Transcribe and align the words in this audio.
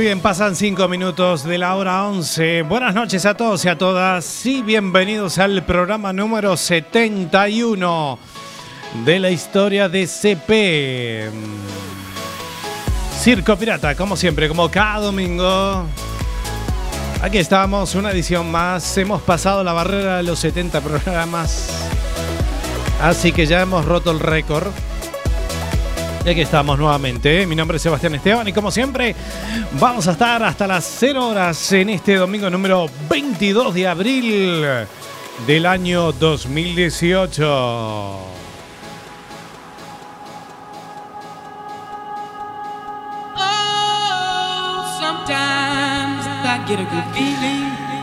Muy 0.00 0.06
bien, 0.06 0.20
pasan 0.20 0.56
cinco 0.56 0.88
minutos 0.88 1.44
de 1.44 1.58
la 1.58 1.76
hora 1.76 2.06
11. 2.06 2.62
Buenas 2.62 2.94
noches 2.94 3.26
a 3.26 3.34
todos 3.34 3.62
y 3.66 3.68
a 3.68 3.76
todas 3.76 4.46
y 4.46 4.62
bienvenidos 4.62 5.36
al 5.36 5.62
programa 5.66 6.10
número 6.14 6.56
71 6.56 8.18
de 9.04 9.18
la 9.18 9.30
historia 9.30 9.90
de 9.90 10.06
CP. 10.06 11.30
Circo 13.18 13.56
Pirata, 13.56 13.94
como 13.94 14.16
siempre, 14.16 14.48
como 14.48 14.70
cada 14.70 15.00
domingo. 15.00 15.84
Aquí 17.20 17.36
estamos, 17.36 17.94
una 17.94 18.10
edición 18.10 18.50
más. 18.50 18.96
Hemos 18.96 19.20
pasado 19.20 19.62
la 19.62 19.74
barrera 19.74 20.16
de 20.16 20.22
los 20.22 20.38
70 20.38 20.80
programas. 20.80 21.68
Así 23.02 23.32
que 23.32 23.44
ya 23.44 23.60
hemos 23.60 23.84
roto 23.84 24.12
el 24.12 24.20
récord. 24.20 24.72
Y 26.24 26.28
aquí 26.28 26.40
estamos 26.42 26.78
nuevamente. 26.78 27.46
Mi 27.46 27.56
nombre 27.56 27.76
es 27.76 27.82
Sebastián 27.82 28.14
Esteban 28.14 28.46
y 28.46 28.52
como 28.52 28.70
siempre 28.70 29.14
vamos 29.80 30.06
a 30.06 30.12
estar 30.12 30.42
hasta 30.42 30.66
las 30.66 30.84
0 30.98 31.28
horas 31.28 31.72
en 31.72 31.88
este 31.90 32.16
domingo 32.16 32.50
número 32.50 32.88
22 33.08 33.74
de 33.74 33.88
abril 33.88 34.64
del 35.46 35.66
año 35.66 36.12
2018. 36.12 37.44
Oh, 37.46 38.26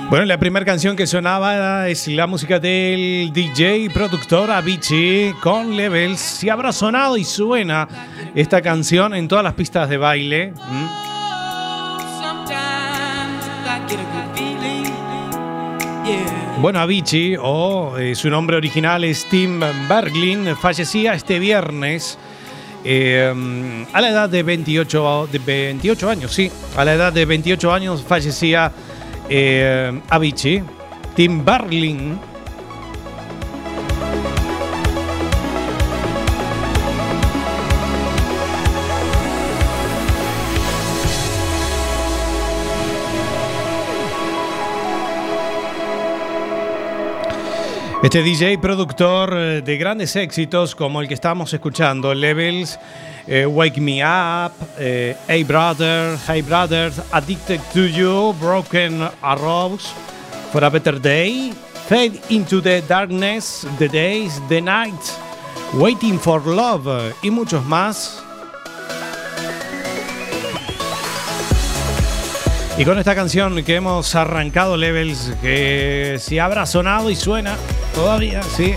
Bueno, 0.09 0.23
la 0.23 0.37
primera 0.39 0.65
canción 0.65 0.95
que 0.95 1.05
sonaba 1.05 1.89
es 1.89 2.07
la 2.07 2.27
música 2.27 2.59
del 2.59 3.29
DJ 3.33 3.89
productor 3.93 4.49
Avicii 4.49 5.33
con 5.41 5.75
Levels. 5.75 6.45
Y 6.45 6.49
habrá 6.49 6.71
sonado 6.71 7.17
y 7.17 7.25
suena 7.25 7.89
esta 8.33 8.61
canción 8.61 9.13
en 9.13 9.27
todas 9.27 9.43
las 9.43 9.53
pistas 9.53 9.89
de 9.89 9.97
baile. 9.97 10.53
Bueno, 16.61 16.79
Avicii, 16.79 17.35
o 17.41 17.97
eh, 17.97 18.15
su 18.15 18.29
nombre 18.29 18.55
original 18.55 19.03
es 19.03 19.25
Tim 19.25 19.59
Berglin, 19.89 20.55
fallecía 20.55 21.15
este 21.15 21.37
viernes 21.37 22.17
eh, 22.85 23.85
a 23.91 23.99
la 23.99 24.09
edad 24.09 24.29
de 24.29 24.41
28, 24.41 25.27
de 25.29 25.39
28 25.39 26.09
años, 26.09 26.33
sí, 26.33 26.49
a 26.77 26.85
la 26.85 26.93
edad 26.93 27.11
de 27.11 27.25
28 27.25 27.73
años 27.73 28.03
fallecía 28.07 28.71
eh, 29.29 29.91
Avicii, 30.09 30.63
Tim 31.15 31.43
Berglin. 31.43 32.19
Este 48.07 48.23
DJ 48.23 48.57
productor 48.59 49.33
eh, 49.35 49.61
de 49.61 49.75
grandes 49.75 50.15
éxitos 50.15 50.75
como 50.75 51.01
el 51.01 51.09
que 51.09 51.13
estábamos 51.13 51.53
escuchando, 51.53 52.13
Levels, 52.13 52.79
eh, 53.27 53.45
Wake 53.45 53.81
Me 53.81 54.01
Up, 54.01 54.53
eh, 54.79 55.13
Hey 55.27 55.43
Brother, 55.43 56.17
Hey 56.25 56.41
Brother, 56.41 56.93
Addicted 57.11 57.59
to 57.73 57.85
You, 57.85 58.33
Broken 58.39 59.09
Arrows, 59.21 59.93
For 60.53 60.63
a 60.63 60.69
Better 60.69 61.01
Day, 61.01 61.51
Fade 61.89 62.17
into 62.29 62.61
the 62.61 62.81
Darkness, 62.87 63.67
The 63.77 63.89
Days, 63.89 64.41
The 64.47 64.61
Night, 64.61 65.03
Waiting 65.73 66.17
for 66.17 66.41
Love 66.47 67.13
y 67.21 67.29
muchos 67.29 67.65
más. 67.65 68.23
Y 72.77 72.85
con 72.85 72.97
esta 72.97 73.13
canción 73.15 73.61
que 73.65 73.75
hemos 73.75 74.15
arrancado 74.15 74.77
Levels, 74.77 75.33
que 75.41 76.15
si 76.21 76.39
habrá 76.39 76.65
sonado 76.65 77.09
y 77.09 77.15
suena 77.17 77.57
todavía, 77.97 78.43
sí. 78.43 78.75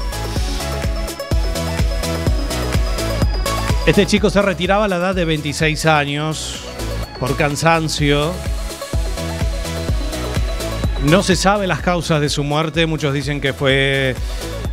Este 3.87 4.07
chico 4.07 4.31
se 4.31 4.41
retiraba 4.41 4.87
a 4.87 4.89
la 4.89 4.97
edad 4.97 5.15
de 5.15 5.27
26 5.27 5.85
años 5.85 6.63
por 7.19 7.37
cansancio. 7.37 8.33
No 11.05 11.23
se 11.23 11.37
sabe 11.37 11.67
las 11.67 11.81
causas 11.81 12.23
de 12.23 12.31
su 12.31 12.45
muerte, 12.45 12.87
muchos 12.87 13.13
dicen 13.13 13.43
que 13.43 13.53
fue, 13.53 14.15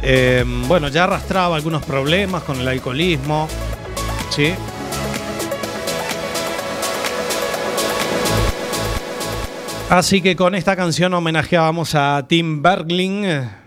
eh, 0.01 0.45
bueno, 0.67 0.87
ya 0.87 1.03
arrastraba 1.03 1.57
algunos 1.57 1.83
problemas 1.83 2.43
con 2.43 2.57
el 2.61 2.67
alcoholismo, 2.69 3.49
¿sí? 4.29 4.53
Así 9.89 10.21
que 10.21 10.37
con 10.37 10.55
esta 10.55 10.77
canción 10.77 11.13
homenajeábamos 11.13 11.95
a 11.95 12.25
Tim 12.29 12.61
Bergling, 12.61 13.66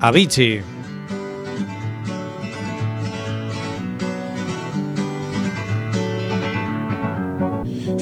a 0.00 0.12
Vichy. 0.12 0.62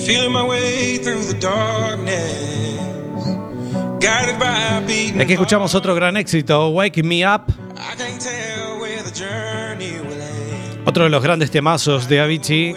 Feeling 0.05 0.33
my 0.33 0.45
way 0.47 0.99
through 0.99 1.25
the 1.25 1.39
darkness. 1.41 2.45
Guided 4.01 4.39
by 4.39 4.77
a 4.77 4.81
beating 4.87 5.21
Aquí 5.21 5.33
escuchamos 5.33 5.75
otro 5.75 5.95
gran 5.95 6.17
éxito, 6.17 6.69
Wake 6.71 7.03
Me 7.03 7.25
Up, 7.27 7.45
otro 10.85 11.05
de 11.05 11.11
los 11.11 11.23
grandes 11.23 11.51
temazos 11.51 12.09
de 12.09 12.21
Avicii. 12.21 12.75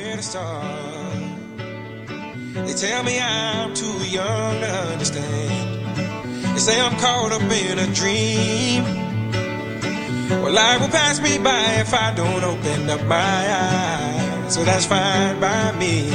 They 6.67 6.75
Well, 10.29 10.51
life 10.51 10.81
will 10.81 10.89
pass 10.89 11.21
me 11.21 11.38
by 11.38 11.79
if 11.79 11.94
I 11.94 12.13
don't 12.15 12.44
open 12.44 12.89
up 12.89 13.01
my 13.06 13.15
eyes. 13.15 14.53
So 14.53 14.63
that's 14.63 14.85
fine 14.85 15.39
by 15.39 15.71
me. 15.79 16.09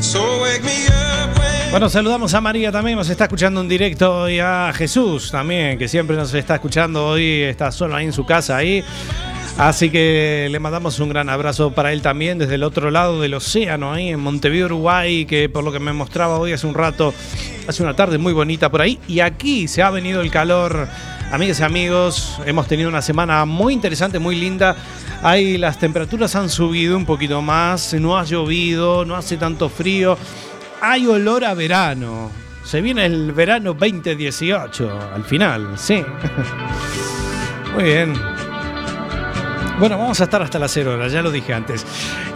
So 0.00 0.42
wake 0.42 0.62
me 0.62 0.86
up 0.86 1.38
when 1.38 1.70
Bueno, 1.70 1.88
saludamos 1.88 2.32
a 2.34 2.40
María 2.40 2.70
también, 2.70 2.96
nos 2.96 3.08
está 3.08 3.24
escuchando 3.24 3.60
en 3.60 3.68
directo 3.68 4.28
y 4.28 4.38
a 4.38 4.72
Jesús 4.72 5.32
también, 5.32 5.76
que 5.76 5.88
siempre 5.88 6.16
nos 6.16 6.32
está 6.32 6.54
escuchando 6.54 7.04
hoy, 7.04 7.42
está 7.42 7.72
solo 7.72 7.96
ahí 7.96 8.04
en 8.04 8.12
su 8.12 8.24
casa 8.24 8.56
ahí. 8.56 8.84
Así 9.58 9.90
que 9.90 10.48
le 10.50 10.58
mandamos 10.60 11.00
un 11.00 11.08
gran 11.08 11.28
abrazo 11.28 11.72
para 11.72 11.92
él 11.92 12.02
también 12.02 12.38
desde 12.38 12.56
el 12.56 12.62
otro 12.62 12.92
lado 12.92 13.20
del 13.20 13.34
océano, 13.34 13.92
ahí 13.92 14.10
en 14.10 14.20
Montevideo, 14.20 14.66
Uruguay, 14.66 15.24
que 15.26 15.48
por 15.48 15.64
lo 15.64 15.72
que 15.72 15.80
me 15.80 15.92
mostraba 15.92 16.38
hoy 16.38 16.52
hace 16.52 16.66
un 16.66 16.74
rato, 16.74 17.12
hace 17.66 17.82
una 17.82 17.94
tarde 17.94 18.18
muy 18.18 18.32
bonita 18.32 18.70
por 18.70 18.80
ahí. 18.80 19.00
Y 19.08 19.18
aquí 19.18 19.66
se 19.66 19.82
ha 19.82 19.90
venido 19.90 20.20
el 20.20 20.30
calor. 20.30 20.88
Amigas 21.32 21.58
y 21.58 21.62
amigos, 21.64 22.38
hemos 22.46 22.68
tenido 22.68 22.88
una 22.88 23.02
semana 23.02 23.44
muy 23.44 23.72
interesante, 23.72 24.18
muy 24.18 24.36
linda. 24.36 24.76
Ahí 25.22 25.58
las 25.58 25.78
temperaturas 25.78 26.36
han 26.36 26.48
subido 26.48 26.96
un 26.96 27.06
poquito 27.06 27.42
más, 27.42 27.94
no 27.94 28.16
ha 28.16 28.24
llovido, 28.24 29.04
no 29.04 29.16
hace 29.16 29.36
tanto 29.36 29.68
frío. 29.68 30.16
Hay 30.80 31.06
olor 31.06 31.44
a 31.44 31.54
verano. 31.54 32.30
Se 32.62 32.80
viene 32.80 33.06
el 33.06 33.32
verano 33.32 33.74
2018, 33.74 35.12
al 35.14 35.24
final, 35.24 35.76
sí. 35.76 36.04
Muy 37.74 37.84
bien. 37.84 38.14
Bueno, 39.78 39.98
vamos 39.98 40.20
a 40.20 40.24
estar 40.24 40.40
hasta 40.40 40.60
las 40.60 40.72
0 40.72 40.94
horas, 40.94 41.10
ya 41.10 41.20
lo 41.20 41.32
dije 41.32 41.52
antes. 41.52 41.84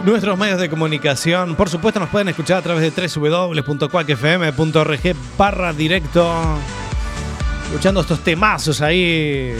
Nuestros 0.03 0.37
medios 0.37 0.59
de 0.59 0.69
comunicación, 0.69 1.55
por 1.55 1.69
supuesto, 1.69 2.01
nos 2.01 2.09
pueden 2.09 2.27
escuchar 2.27 2.57
a 2.57 2.61
través 2.61 2.93
de 2.93 3.07
www.cuacfm.org 3.07 5.15
barra 5.37 5.71
directo. 5.71 6.59
Escuchando 7.69 8.01
estos 8.01 8.19
temazos 8.21 8.81
ahí. 8.81 9.53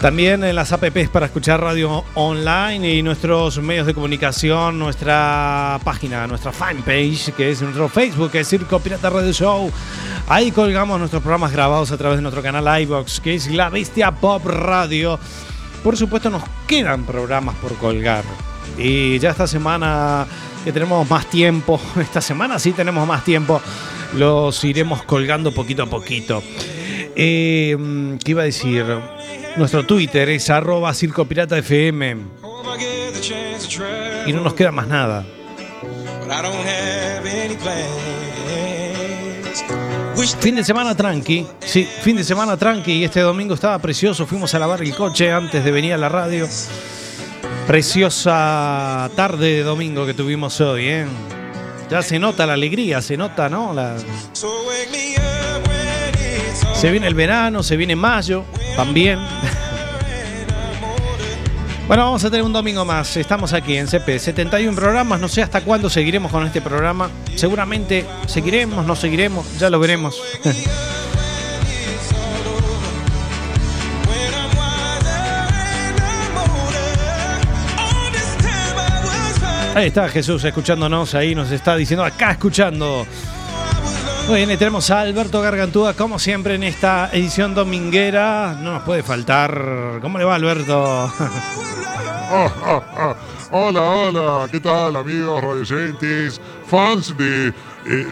También 0.00 0.52
las 0.52 0.72
apps 0.72 1.08
para 1.08 1.26
escuchar 1.26 1.60
radio 1.60 2.04
online 2.14 2.94
y 2.94 3.02
nuestros 3.02 3.58
medios 3.58 3.86
de 3.86 3.94
comunicación, 3.94 4.76
nuestra 4.76 5.78
página, 5.84 6.26
nuestra 6.26 6.50
fanpage, 6.50 7.32
que 7.34 7.52
es 7.52 7.62
nuestro 7.62 7.88
Facebook, 7.88 8.32
que 8.32 8.40
es 8.40 8.48
Circo 8.48 8.80
Pirata 8.80 9.08
Radio 9.08 9.32
Show. 9.32 9.70
Ahí 10.26 10.50
colgamos 10.50 10.98
nuestros 10.98 11.22
programas 11.22 11.52
grabados 11.52 11.92
a 11.92 11.96
través 11.96 12.18
de 12.18 12.22
nuestro 12.22 12.42
canal 12.42 12.82
iVox, 12.82 13.20
que 13.20 13.36
es 13.36 13.48
La 13.52 13.70
Bestia 13.70 14.10
Pop 14.10 14.44
Radio. 14.44 15.16
Por 15.84 15.96
supuesto, 15.96 16.28
nos 16.28 16.42
quedan 16.66 17.04
programas 17.04 17.54
por 17.54 17.76
colgar. 17.76 18.24
Y 18.76 19.20
ya 19.20 19.30
esta 19.30 19.46
semana 19.46 20.26
que 20.64 20.72
tenemos 20.72 21.08
más 21.08 21.26
tiempo, 21.30 21.80
esta 22.00 22.20
semana 22.20 22.58
sí 22.58 22.72
tenemos 22.72 23.06
más 23.06 23.22
tiempo, 23.22 23.62
los 24.16 24.64
iremos 24.64 25.02
colgando 25.04 25.52
poquito 25.52 25.82
a 25.82 25.86
poquito. 25.86 26.42
Eh, 27.16 27.76
¿Qué 28.24 28.30
iba 28.30 28.42
a 28.42 28.46
decir? 28.46 28.84
Nuestro 29.56 29.84
Twitter 29.84 30.28
es 30.30 30.50
arroba 30.50 30.92
Circo 30.94 31.24
Pirata 31.26 31.56
FM 31.58 32.16
y 34.26 34.32
no 34.32 34.42
nos 34.42 34.54
queda 34.54 34.72
más 34.72 34.88
nada. 34.88 35.24
Fin 40.40 40.56
de 40.56 40.64
semana 40.64 40.96
tranqui, 40.96 41.46
sí, 41.60 41.86
fin 42.02 42.16
de 42.16 42.24
semana 42.24 42.56
tranqui 42.56 42.92
y 42.92 43.04
este 43.04 43.20
domingo 43.20 43.54
estaba 43.54 43.78
precioso, 43.78 44.26
fuimos 44.26 44.54
a 44.54 44.58
lavar 44.58 44.82
el 44.82 44.94
coche 44.94 45.30
antes 45.30 45.64
de 45.64 45.70
venir 45.70 45.92
a 45.92 45.98
la 45.98 46.08
radio. 46.08 46.48
Preciosa 47.66 49.10
tarde 49.16 49.52
de 49.52 49.62
domingo 49.62 50.04
que 50.04 50.14
tuvimos 50.14 50.60
hoy, 50.60 50.86
¿eh? 50.86 51.06
Ya 51.90 52.02
se 52.02 52.18
nota 52.18 52.46
la 52.46 52.54
alegría, 52.54 53.00
se 53.00 53.16
nota, 53.16 53.48
¿no? 53.48 53.72
La- 53.72 53.96
Se 56.74 56.90
viene 56.90 57.06
el 57.06 57.14
verano, 57.14 57.62
se 57.62 57.76
viene 57.76 57.96
mayo, 57.96 58.44
también. 58.76 59.18
Bueno, 61.86 62.04
vamos 62.06 62.24
a 62.24 62.30
tener 62.30 62.42
un 62.46 62.52
domingo 62.54 62.82
más. 62.86 63.14
Estamos 63.18 63.52
aquí 63.52 63.76
en 63.76 63.86
CP, 63.86 64.18
71 64.18 64.74
programas. 64.74 65.20
No 65.20 65.28
sé 65.28 65.42
hasta 65.42 65.60
cuándo 65.60 65.90
seguiremos 65.90 66.32
con 66.32 66.46
este 66.46 66.62
programa. 66.62 67.10
Seguramente 67.34 68.06
seguiremos, 68.26 68.86
no 68.86 68.96
seguiremos, 68.96 69.58
ya 69.58 69.68
lo 69.68 69.78
veremos. 69.78 70.18
Ahí 79.74 79.88
está 79.88 80.08
Jesús 80.08 80.44
escuchándonos, 80.44 81.16
ahí 81.16 81.34
nos 81.34 81.50
está 81.50 81.74
diciendo 81.74 82.04
acá 82.04 82.30
escuchando. 82.30 83.04
Muy 84.28 84.44
bien, 84.44 84.56
tenemos 84.56 84.88
a 84.90 85.00
Alberto 85.00 85.42
Gargantúa, 85.42 85.94
como 85.94 86.20
siempre, 86.20 86.54
en 86.54 86.62
esta 86.62 87.10
edición 87.12 87.56
dominguera. 87.56 88.56
No 88.62 88.74
nos 88.74 88.82
puede 88.84 89.02
faltar. 89.02 89.98
¿Cómo 90.00 90.16
le 90.16 90.24
va, 90.24 90.36
Alberto? 90.36 91.12
Hola, 93.50 93.82
hola, 93.82 94.48
¿qué 94.50 94.58
tal 94.58 94.96
amigos 94.96 95.40
radioyentes, 95.40 96.40
fans 96.66 97.16
de, 97.16 97.48
eh, 97.48 97.52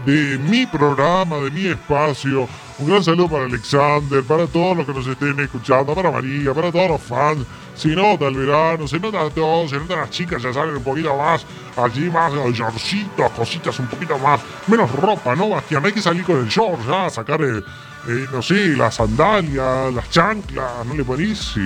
de 0.07 0.38
mi 0.38 0.66
programa, 0.66 1.38
de 1.38 1.50
mi 1.50 1.66
espacio? 1.66 2.49
Un 2.79 2.88
gran 2.88 3.05
saludo 3.05 3.29
para 3.29 3.45
Alexander, 3.45 4.23
para 4.25 4.47
todos 4.47 4.79
los 4.79 4.87
que 4.87 4.95
nos 4.95 5.07
estén 5.07 5.38
escuchando, 5.41 5.95
para 5.95 6.11
María, 6.11 6.55
para 6.55 6.73
todos 6.73 6.88
los 6.91 7.02
fans. 7.02 7.47
Se 7.75 7.88
nota 7.88 8.29
el 8.29 8.35
verano, 8.35 8.87
se 8.87 8.99
nota 8.99 9.29
todo, 9.31 9.69
se 9.69 9.76
notan 9.76 10.00
las 10.00 10.11
chicas, 10.11 10.43
ya 10.43 10.52
salen 10.52 10.76
un 10.76 10.83
poquito 10.83 11.17
más, 11.17 11.45
allí 11.76 12.11
más 12.11 12.33
shortcitos, 12.33 13.31
cositas 13.33 13.79
un 13.79 13.87
poquito 13.87 14.19
más, 14.19 14.41
menos 14.67 14.91
ropa, 14.93 15.35
¿no, 15.35 15.50
Bastián? 15.50 15.85
Hay 15.85 15.93
que 15.93 16.02
salir 16.02 16.25
con 16.25 16.38
el 16.38 16.49
short 16.49 16.87
ya, 16.87 17.09
sacar, 17.09 17.41
el, 17.43 17.64
eh, 18.09 18.26
no 18.33 18.43
sé, 18.43 18.76
las 18.76 18.97
sandalias, 18.97 19.93
las 19.95 20.11
chanclas, 20.11 20.85
¿no 20.87 20.95
le 20.95 21.05
parece? 21.05 21.61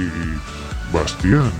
Bastián. 0.92 1.50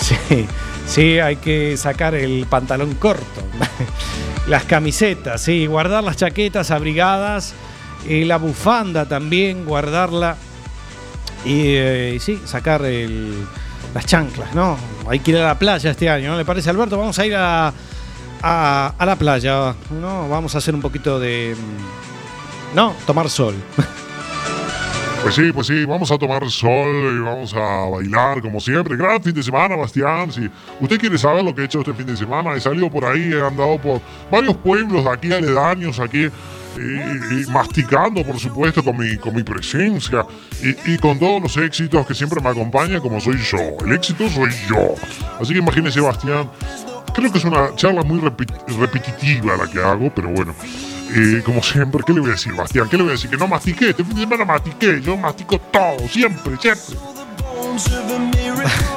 Sí, 0.00 0.46
sí, 0.86 1.18
hay 1.18 1.36
que 1.36 1.76
sacar 1.76 2.14
el 2.14 2.46
pantalón 2.46 2.94
corto. 2.94 3.42
Las 4.46 4.64
camisetas, 4.64 5.40
sí, 5.40 5.66
guardar 5.66 6.04
las 6.04 6.18
chaquetas 6.18 6.70
abrigadas, 6.70 7.54
y 8.08 8.24
la 8.24 8.36
bufanda 8.38 9.06
también, 9.08 9.64
guardarla. 9.64 10.36
Y 11.44 11.62
eh, 11.76 12.18
sí, 12.20 12.40
sacar 12.44 12.84
el- 12.84 13.44
las 13.94 14.06
chanclas, 14.06 14.54
¿no? 14.54 14.76
Hay 15.08 15.20
que 15.20 15.32
ir 15.32 15.36
a 15.38 15.44
la 15.48 15.58
playa 15.58 15.90
este 15.90 16.08
año, 16.08 16.30
¿no 16.32 16.36
le 16.38 16.44
parece, 16.44 16.70
Alberto? 16.70 16.98
Vamos 16.98 17.18
a 17.18 17.26
ir 17.26 17.34
a, 17.36 17.72
a, 18.42 18.94
a 18.98 19.06
la 19.06 19.16
playa, 19.16 19.74
¿no? 20.00 20.28
Vamos 20.28 20.54
a 20.54 20.58
hacer 20.58 20.74
un 20.74 20.80
poquito 20.80 21.18
de. 21.20 21.54
mm, 21.56 22.76
No, 22.76 22.94
tomar 23.06 23.28
sol. 23.28 23.54
Pues 25.22 25.36
sí, 25.36 25.52
pues 25.54 25.66
sí, 25.68 25.86
vamos 25.86 26.10
a 26.10 26.18
tomar 26.18 26.46
sol 26.50 27.16
y 27.16 27.18
vamos 27.20 27.54
a 27.54 27.88
bailar 27.88 28.42
como 28.42 28.60
siempre. 28.60 28.94
Gran 28.94 29.22
fin 29.22 29.32
de 29.32 29.42
semana, 29.42 29.74
Bastián. 29.74 30.30
Si 30.30 30.50
usted 30.80 31.00
quiere 31.00 31.16
saber 31.16 31.42
lo 31.42 31.54
que 31.54 31.62
he 31.62 31.64
hecho 31.64 31.78
este 31.80 31.94
fin 31.94 32.04
de 32.04 32.14
semana, 32.14 32.52
he 32.54 32.60
salido 32.60 32.90
por 32.90 33.06
ahí, 33.06 33.32
he 33.32 33.40
andado 33.40 33.78
por 33.78 34.02
varios 34.30 34.54
pueblos 34.58 35.02
de 35.02 35.10
aquí 35.10 35.32
aledaños, 35.32 35.98
aquí, 35.98 36.28
y, 36.76 37.50
masticando, 37.50 38.24
por 38.24 38.38
supuesto, 38.38 38.82
con 38.82 38.96
mi, 38.96 39.16
con 39.16 39.34
mi 39.34 39.42
presencia 39.42 40.26
y, 40.62 40.92
y 40.92 40.98
con 40.98 41.18
todos 41.18 41.42
los 41.42 41.56
éxitos 41.56 42.06
que 42.06 42.14
siempre 42.14 42.40
me 42.40 42.48
acompañan, 42.48 43.00
como 43.00 43.20
soy 43.20 43.38
yo. 43.38 43.58
El 43.84 43.92
éxito 43.92 44.28
soy 44.28 44.50
yo. 44.68 44.94
Así 45.40 45.52
que 45.52 45.58
imagínese, 45.58 46.00
Bastián. 46.00 46.50
Creo 47.14 47.30
que 47.30 47.38
es 47.38 47.44
una 47.44 47.74
charla 47.76 48.02
muy 48.02 48.20
repetitiva 48.20 49.56
la 49.56 49.70
que 49.70 49.80
hago, 49.80 50.12
pero 50.14 50.30
bueno. 50.30 50.54
Eh, 51.16 51.42
como 51.44 51.62
siempre, 51.62 52.02
¿qué 52.04 52.12
le 52.12 52.20
voy 52.20 52.30
a 52.30 52.32
decir, 52.32 52.52
Bastián? 52.54 52.88
¿Qué 52.88 52.96
le 52.96 53.04
voy 53.04 53.10
a 53.10 53.14
decir? 53.14 53.30
Que 53.30 53.36
no 53.36 53.46
mastiqué, 53.46 53.90
este 53.90 54.02
fin 54.02 54.14
de 54.14 54.22
semana 54.22 54.44
mastiqué, 54.44 55.00
yo 55.00 55.16
mastico 55.16 55.60
todo, 55.60 56.08
siempre, 56.08 56.56
siempre. 56.60 56.96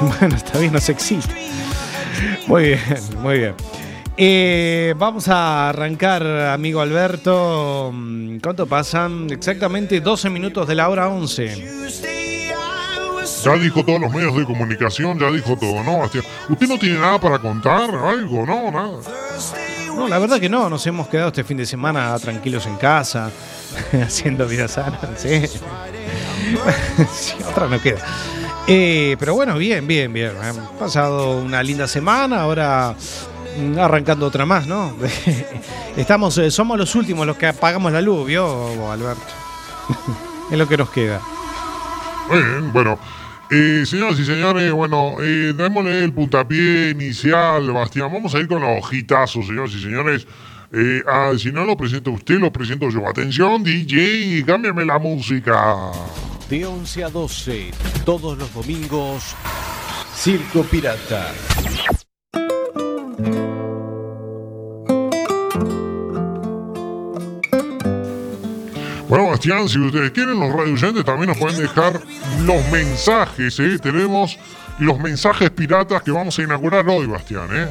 Bueno, 0.00 0.36
está 0.36 0.58
bien, 0.58 0.72
no 0.72 0.80
se 0.80 0.92
existe. 0.92 1.32
Muy 2.46 2.64
bien, 2.64 2.80
muy 3.22 3.38
bien. 3.38 3.54
Eh, 4.20 4.94
vamos 4.98 5.28
a 5.28 5.68
arrancar, 5.68 6.26
amigo 6.26 6.80
Alberto. 6.80 7.94
¿Cuánto 8.42 8.66
pasan? 8.66 9.30
Exactamente 9.30 10.00
12 10.00 10.28
minutos 10.28 10.66
de 10.66 10.74
la 10.74 10.88
hora 10.88 11.08
11. 11.08 11.86
Ya 13.44 13.54
dijo 13.54 13.84
todos 13.84 14.00
los 14.00 14.12
medios 14.12 14.36
de 14.36 14.44
comunicación, 14.44 15.20
ya 15.20 15.30
dijo 15.30 15.56
todo, 15.56 15.84
¿no, 15.84 15.98
Bastián? 15.98 16.24
¿Usted 16.48 16.66
no 16.66 16.76
tiene 16.80 16.98
nada 16.98 17.20
para 17.20 17.38
contar? 17.38 17.94
¿Algo? 17.94 18.44
No, 18.44 18.72
nada. 18.72 18.98
No, 19.94 20.08
la 20.08 20.18
verdad 20.18 20.40
que 20.40 20.48
no, 20.48 20.68
nos 20.68 20.84
hemos 20.88 21.06
quedado 21.06 21.28
este 21.28 21.44
fin 21.44 21.56
de 21.56 21.66
semana 21.66 22.18
tranquilos 22.18 22.66
en 22.66 22.76
casa, 22.76 23.30
haciendo 24.04 24.48
vida 24.48 24.66
sana, 24.66 24.98
sí. 25.16 25.42
Sí, 27.12 27.34
otra 27.48 27.68
no 27.68 27.80
queda. 27.80 28.00
Eh, 28.66 29.16
pero 29.20 29.34
bueno, 29.34 29.56
bien, 29.58 29.86
bien, 29.86 30.12
bien. 30.12 30.32
Han 30.42 30.56
pasado 30.76 31.38
una 31.38 31.62
linda 31.62 31.86
semana, 31.86 32.42
ahora 32.42 32.96
arrancando 33.78 34.26
otra 34.26 34.46
más, 34.46 34.66
¿no? 34.66 34.94
Estamos, 35.96 36.38
eh, 36.38 36.50
somos 36.50 36.78
los 36.78 36.94
últimos 36.94 37.26
los 37.26 37.36
que 37.36 37.46
apagamos 37.46 37.92
la 37.92 38.00
luz, 38.00 38.26
¿vio, 38.26 38.90
Alberto? 38.90 39.22
es 40.50 40.58
lo 40.58 40.68
que 40.68 40.76
nos 40.76 40.90
queda. 40.90 41.20
Muy 42.28 42.42
bien, 42.42 42.72
bueno. 42.72 42.98
Eh, 43.50 43.84
señoras 43.86 44.18
y 44.18 44.26
señores, 44.26 44.70
bueno, 44.72 45.14
eh, 45.22 45.54
démosle 45.56 46.04
el 46.04 46.12
puntapié 46.12 46.90
inicial, 46.90 47.72
Bastián. 47.72 48.12
Vamos 48.12 48.34
a 48.34 48.40
ir 48.40 48.46
con 48.46 48.60
los 48.60 48.92
hitazos, 48.92 49.46
señoras 49.46 49.72
y 49.72 49.80
señores. 49.80 50.26
Eh, 50.70 51.02
ah, 51.06 51.32
si 51.38 51.50
no 51.50 51.64
lo 51.64 51.74
presenta 51.74 52.10
usted, 52.10 52.38
lo 52.38 52.52
presento 52.52 52.90
yo. 52.90 53.08
Atención, 53.08 53.64
DJ, 53.64 54.44
cámbiame 54.44 54.84
la 54.84 54.98
música. 54.98 55.90
De 56.50 56.66
11 56.66 57.04
a 57.04 57.08
12, 57.08 57.70
todos 58.04 58.36
los 58.36 58.52
domingos, 58.52 59.34
Circo 60.14 60.62
Pirata. 60.64 61.32
Bueno, 69.08 69.28
Bastián, 69.28 69.68
si 69.68 69.78
ustedes 69.78 70.10
quieren, 70.10 70.38
los 70.38 70.52
radioyentes 70.52 71.04
también 71.04 71.28
nos 71.28 71.38
pueden 71.38 71.58
dejar 71.58 72.00
los 72.44 72.70
mensajes, 72.70 73.58
¿eh? 73.58 73.78
Tenemos 73.78 74.38
los 74.78 74.98
mensajes 75.00 75.50
piratas 75.50 76.02
que 76.02 76.10
vamos 76.10 76.38
a 76.38 76.42
inaugurar 76.42 76.86
hoy, 76.88 77.06
Bastián, 77.06 77.48
¿eh? 77.52 77.68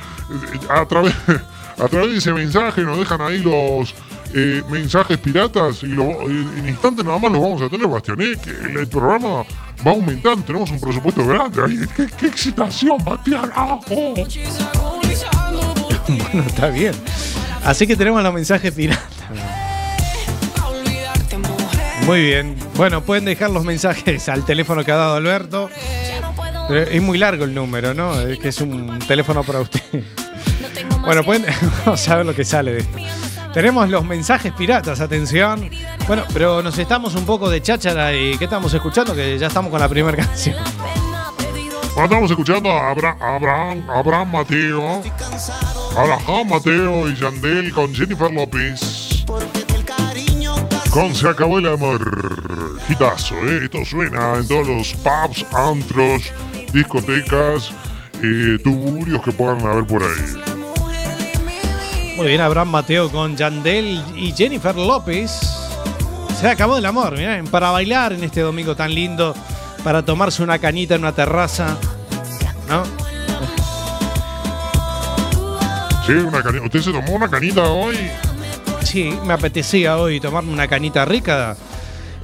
Eh, 0.55 0.59
A 0.69 0.87
través, 0.87 1.15
a 1.79 1.89
través 1.89 2.11
de 2.13 2.19
ese 2.19 2.33
mensaje 2.33 2.83
nos 2.83 2.99
dejan 2.99 3.21
ahí 3.21 3.39
los 3.41 3.95
eh, 4.35 4.63
mensajes 4.69 5.19
piratas 5.19 5.83
y 5.83 5.87
lo, 5.87 6.23
en 6.23 6.69
instantes 6.69 7.05
nada 7.05 7.19
más 7.19 7.31
los 7.31 7.41
vamos 7.41 7.63
a 7.63 7.69
tener, 7.69 7.87
Bastián, 7.87 8.21
¿eh? 8.21 8.35
Que 8.43 8.51
el, 8.51 8.79
el 8.79 8.87
programa 8.89 9.45
va 9.87 9.91
aumentando, 9.93 10.45
tenemos 10.45 10.71
un 10.71 10.81
presupuesto 10.81 11.25
grande. 11.25 11.63
Ay, 11.65 11.87
qué, 11.97 12.07
qué 12.19 12.27
excitación, 12.27 12.99
Bastián! 13.05 13.51
¡Ah, 13.55 13.79
oh! 13.91 14.15
Bueno, 16.07 16.47
está 16.47 16.69
bien. 16.69 16.93
Así 17.65 17.87
que 17.87 17.97
tenemos 17.97 18.23
los 18.23 18.35
mensajes 18.35 18.73
piratas. 18.73 19.09
Muy 22.07 22.21
bien. 22.21 22.55
Bueno, 22.75 23.03
pueden 23.03 23.25
dejar 23.25 23.51
los 23.51 23.65
mensajes 23.65 24.29
al 24.29 24.45
teléfono 24.45 24.85
que 24.85 24.93
ha 24.93 24.97
dado 24.97 25.15
Alberto. 25.15 25.71
Pero 26.69 26.81
es 26.83 27.03
muy 27.03 27.17
largo 27.19 27.45
el 27.45 27.55
número, 27.55 27.95
¿no? 27.95 28.21
Es 28.21 28.39
que 28.39 28.49
es 28.49 28.61
un 28.61 28.99
teléfono 29.07 29.43
para 29.43 29.61
usted. 29.61 29.81
Bueno, 31.01 31.25
pueden. 31.25 31.47
Vamos 31.87 32.09
a 32.09 32.17
ver 32.17 32.27
lo 32.27 32.35
que 32.35 32.45
sale 32.45 32.73
de 32.73 32.79
esto. 32.81 32.99
Tenemos 33.55 33.89
los 33.89 34.05
mensajes 34.05 34.53
piratas, 34.53 35.01
atención. 35.01 35.71
Bueno, 36.09 36.25
pero 36.33 36.61
nos 36.63 36.77
estamos 36.77 37.15
un 37.15 37.25
poco 37.25 37.49
de 37.49 37.63
cháchara 37.63 38.13
y 38.13 38.37
¿qué 38.37 38.45
estamos 38.45 38.75
escuchando? 38.75 39.15
Que 39.15 39.39
ya 39.39 39.47
estamos 39.47 39.71
con 39.71 39.81
la 39.81 39.89
primera 39.89 40.17
canción. 40.27 40.57
Estamos 41.97 42.29
escuchando 42.31 42.71
a 42.73 42.91
Abra- 42.91 43.17
Abraham, 43.21 43.89
Abraham 43.89 44.33
Mateo, 44.33 45.03
Abraham 45.97 46.49
Mateo 46.49 47.09
y 47.09 47.15
Yandel 47.15 47.73
con 47.73 47.95
Jennifer 47.95 48.33
López. 48.33 49.25
Con 50.91 51.15
Se 51.15 51.29
acabó 51.29 51.59
el 51.61 51.69
amor. 51.69 52.81
Hitazo, 52.89 53.37
¿eh? 53.37 53.61
Esto 53.65 53.85
suena 53.85 54.35
en 54.35 54.49
todos 54.49 54.67
los 54.67 54.93
pubs, 54.95 55.47
antros, 55.55 56.23
discotecas, 56.73 57.71
eh, 58.23 58.59
tuburios 58.63 59.23
que 59.23 59.33
puedan 59.33 59.65
haber 59.65 59.87
por 59.87 60.03
ahí. 60.03 60.54
Muy 62.17 62.29
bien, 62.29 62.41
Abraham 62.41 62.69
Mateo 62.69 63.11
con 63.11 63.37
Yandel 63.37 64.01
y 64.15 64.33
Jennifer 64.33 64.77
López. 64.77 65.33
Se 66.41 66.49
acabó 66.49 66.77
el 66.79 66.87
amor, 66.87 67.17
miren, 67.17 67.47
para 67.47 67.71
bailar 67.71 68.13
en 68.13 68.23
este 68.23 68.41
domingo 68.41 68.77
tan 68.77 68.95
lindo, 68.95 69.35
para 69.83 70.05
tomarse 70.05 70.43
una 70.43 70.61
cañita 70.61 70.95
en 70.95 71.01
una 71.01 71.13
terraza. 71.13 71.77
¿No? 72.69 72.85
Sí, 76.07 76.13
una 76.13 76.41
canita. 76.41 76.65
¿Usted 76.65 76.83
se 76.83 76.93
tomó 76.93 77.13
una 77.13 77.29
canita 77.29 77.63
hoy? 77.65 77.97
Sí, 78.85 79.13
me 79.25 79.33
apetecía 79.33 79.97
hoy 79.97 80.21
tomarme 80.21 80.53
una 80.53 80.69
canita 80.69 81.05
rica. 81.05 81.57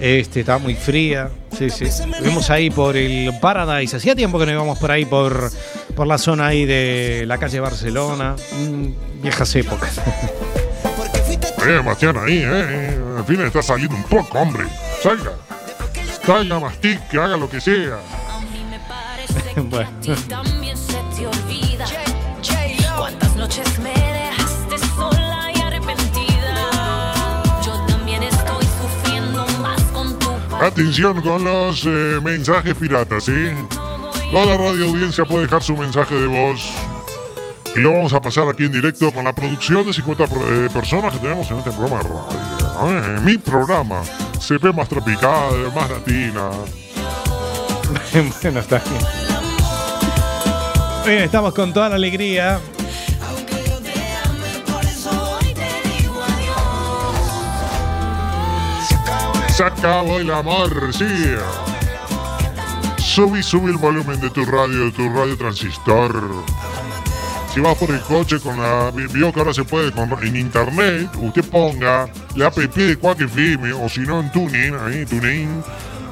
Este, 0.00 0.40
estaba 0.40 0.59
muy 0.59 0.75
fría. 0.75 1.30
Sí, 1.57 1.69
sí. 1.69 1.85
Fuimos 2.19 2.49
ahí 2.50 2.71
por 2.71 2.97
el 2.97 3.30
Paradise. 3.40 3.97
Hacía 3.97 4.16
tiempo 4.16 4.38
que 4.38 4.47
no 4.47 4.52
íbamos 4.52 4.78
por 4.78 4.90
ahí, 4.90 5.04
por, 5.04 5.50
por 5.95 6.07
la 6.07 6.16
zona 6.16 6.47
ahí 6.47 6.64
de 6.64 7.25
la 7.26 7.38
calle 7.38 7.61
Barcelona. 7.61 8.35
Mm, 8.52 9.23
viejas 9.23 9.54
épocas. 9.57 10.00
Eh, 11.66 11.83
Bastián, 11.85 12.16
ahí, 12.16 12.42
eh. 12.42 12.99
Al 13.19 13.25
fin 13.25 13.40
está 13.42 13.62
saliendo 13.62 13.95
un 13.95 14.04
poco, 14.04 14.38
hombre. 14.38 14.64
Salga. 15.02 15.33
Salga, 16.25 16.59
mastique, 16.59 17.19
haga 17.19 17.37
lo 17.37 17.50
que 17.50 17.61
sea. 17.61 17.99
bueno. 19.57 19.90
Noches 23.37 23.78
me 23.78 23.89
Atención 30.61 31.23
con 31.23 31.43
los 31.45 31.85
eh, 31.87 32.21
mensajes 32.23 32.75
piratas, 32.75 33.25
¿sí? 33.25 33.33
Toda 34.31 34.47
la 34.47 34.57
radio 34.59 34.87
audiencia 34.88 35.25
puede 35.25 35.45
dejar 35.45 35.62
su 35.62 35.76
mensaje 35.76 36.14
de 36.14 36.26
voz. 36.26 36.71
Y 37.75 37.81
lo 37.81 37.93
vamos 37.93 38.12
a 38.12 38.21
pasar 38.21 38.47
aquí 38.49 38.64
en 38.64 38.73
directo 38.73 39.11
con 39.12 39.25
la 39.25 39.33
producción 39.33 39.87
de 39.87 39.93
50 39.93 40.26
pro- 40.26 40.40
eh, 40.64 40.69
personas 40.71 41.12
que 41.14 41.19
tenemos 41.21 41.50
en 41.50 41.59
este 41.59 41.71
programa 41.71 42.02
de 42.02 42.09
radio. 42.09 43.17
¿eh? 43.17 43.21
Mi 43.23 43.38
programa. 43.38 44.02
CP 44.38 44.73
más 44.75 44.88
tropical, 44.88 45.73
más 45.75 45.90
latina. 45.90 46.50
bueno, 48.43 48.61
está 48.61 48.79
bien. 48.90 49.02
Bien, 51.07 51.23
estamos 51.23 51.55
con 51.55 51.73
toda 51.73 51.88
la 51.88 51.95
alegría. 51.95 52.61
Se 59.61 59.67
acabó 59.67 60.19
el 60.19 60.31
amor, 60.31 60.90
sí. 60.90 61.05
Subí, 62.97 63.43
subí 63.43 63.71
el 63.71 63.76
volumen 63.76 64.19
de 64.19 64.31
tu 64.31 64.43
radio, 64.47 64.87
de 64.87 64.93
tu 64.93 65.07
radio 65.11 65.37
transistor. 65.37 66.19
Si 67.52 67.61
vas 67.61 67.76
por 67.76 67.90
el 67.90 68.00
coche 68.00 68.40
con 68.40 68.59
la. 68.59 68.90
Vio 68.90 69.31
que 69.31 69.38
ahora 69.38 69.52
se 69.52 69.62
puede 69.64 69.93
con, 69.93 70.11
en 70.25 70.35
internet, 70.37 71.11
usted 71.21 71.45
ponga 71.45 72.09
la 72.37 72.47
app 72.47 72.57
de 72.57 72.97
Quack 72.97 73.21
FM 73.21 73.75
o 73.75 73.87
si 73.90 74.00
no 74.00 74.21
en 74.21 74.33
Tuning, 74.33 74.75
ahí, 74.76 75.05
Tuning. 75.05 75.62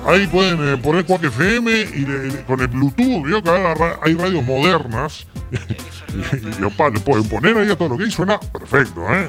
Ahí 0.07 0.26
pueden 0.26 0.75
eh, 0.75 0.76
poner 0.76 1.06
Quack 1.06 1.25
FM 1.25 1.71
y 1.73 2.04
le- 2.04 2.45
con 2.45 2.61
el 2.61 2.69
Bluetooth, 2.69 3.25
vio 3.25 3.43
que 3.43 3.49
ahora 3.49 3.73
ra- 3.75 3.99
hay 4.02 4.13
radios 4.15 4.45
modernas. 4.45 5.26
y, 6.61 6.63
opa, 6.65 6.91
le 6.91 7.00
pueden 7.00 7.26
poner 7.26 7.56
ahí 7.56 7.71
a 7.71 7.76
todo 7.78 7.89
lo 7.89 7.97
que 7.97 8.04
hay, 8.04 8.11
suena 8.11 8.39
perfecto, 8.39 9.06
¿eh? 9.11 9.26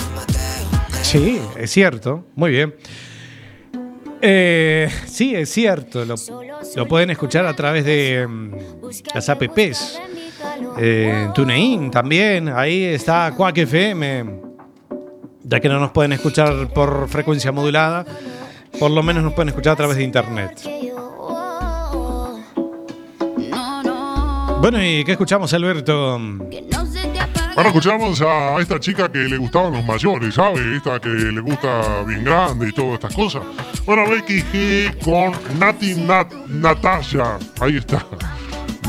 Sí, 1.03 1.39
es 1.57 1.71
cierto. 1.71 2.25
Muy 2.35 2.51
bien. 2.51 2.75
Eh, 4.21 4.89
sí, 5.05 5.35
es 5.35 5.49
cierto. 5.49 6.03
Lo, 6.05 6.87
pueden 6.87 7.09
escuchar 7.09 7.45
a 7.45 7.55
través 7.55 7.85
de 7.85 8.25
mm, 8.27 8.51
las 9.13 9.29
apps. 9.29 9.99
Eh, 10.77 11.29
TuneIn 11.33 11.91
también. 11.91 12.49
Ahí 12.49 12.83
está 12.83 13.33
Quack 13.35 13.59
FM. 13.59 14.41
Ya 15.43 15.59
que 15.59 15.69
no 15.69 15.79
nos 15.79 15.91
pueden 15.91 16.13
escuchar 16.13 16.71
por 16.73 17.07
frecuencia 17.09 17.51
modulada, 17.51 18.05
por 18.77 18.91
lo 18.91 19.01
menos 19.01 19.23
nos 19.23 19.33
pueden 19.33 19.49
escuchar 19.49 19.73
a 19.73 19.75
través 19.77 19.97
de 19.97 20.03
internet. 20.03 20.61
Bueno, 24.61 24.83
¿y 24.83 25.03
qué 25.05 25.13
escuchamos, 25.13 25.53
Alberto? 25.53 26.19
Ahora 27.59 27.71
escuchamos 27.71 28.21
a 28.21 28.55
esta 28.61 28.79
chica 28.79 29.11
que 29.11 29.17
le 29.17 29.35
gustaban 29.35 29.73
los 29.73 29.83
mayores, 29.83 30.33
¿sabe? 30.33 30.77
Esta 30.77 30.97
que 30.97 31.09
le 31.09 31.41
gusta 31.41 32.03
bien 32.07 32.23
grande 32.23 32.69
y 32.69 32.71
todas 32.71 32.93
estas 32.93 33.13
cosas. 33.13 33.41
Bueno, 33.85 34.09
Becky 34.09 34.41
G 34.43 34.97
con 35.03 35.33
Nati 35.59 35.95
Nat 35.95 36.31
Natasha. 36.47 37.37
Ahí 37.59 37.75
está. 37.75 38.05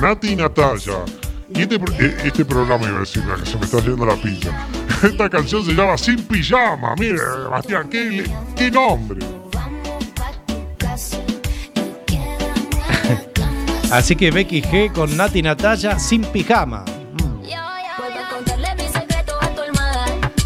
Nati 0.00 0.36
Natasha. 0.36 1.04
Y 1.52 1.62
este, 1.62 1.80
eh, 1.98 2.16
este 2.22 2.44
programa 2.44 2.86
iba 2.86 2.98
a 2.98 3.00
decir, 3.00 3.24
se 3.42 3.58
me 3.58 3.64
está 3.64 3.78
haciendo 3.78 4.06
la 4.06 4.14
pincha. 4.14 4.52
Esta 5.02 5.28
canción 5.28 5.64
se 5.64 5.72
llama 5.72 5.98
Sin 5.98 6.22
Pijama. 6.22 6.94
Mire, 6.96 7.18
Bastián, 7.50 7.88
qué, 7.90 8.22
qué 8.54 8.70
nombre. 8.70 9.18
Así 13.90 14.14
que 14.14 14.30
Becky 14.30 14.62
G 14.62 14.92
con 14.92 15.16
Nati 15.16 15.42
Natalia 15.42 15.98
sin 15.98 16.22
pijama. 16.22 16.84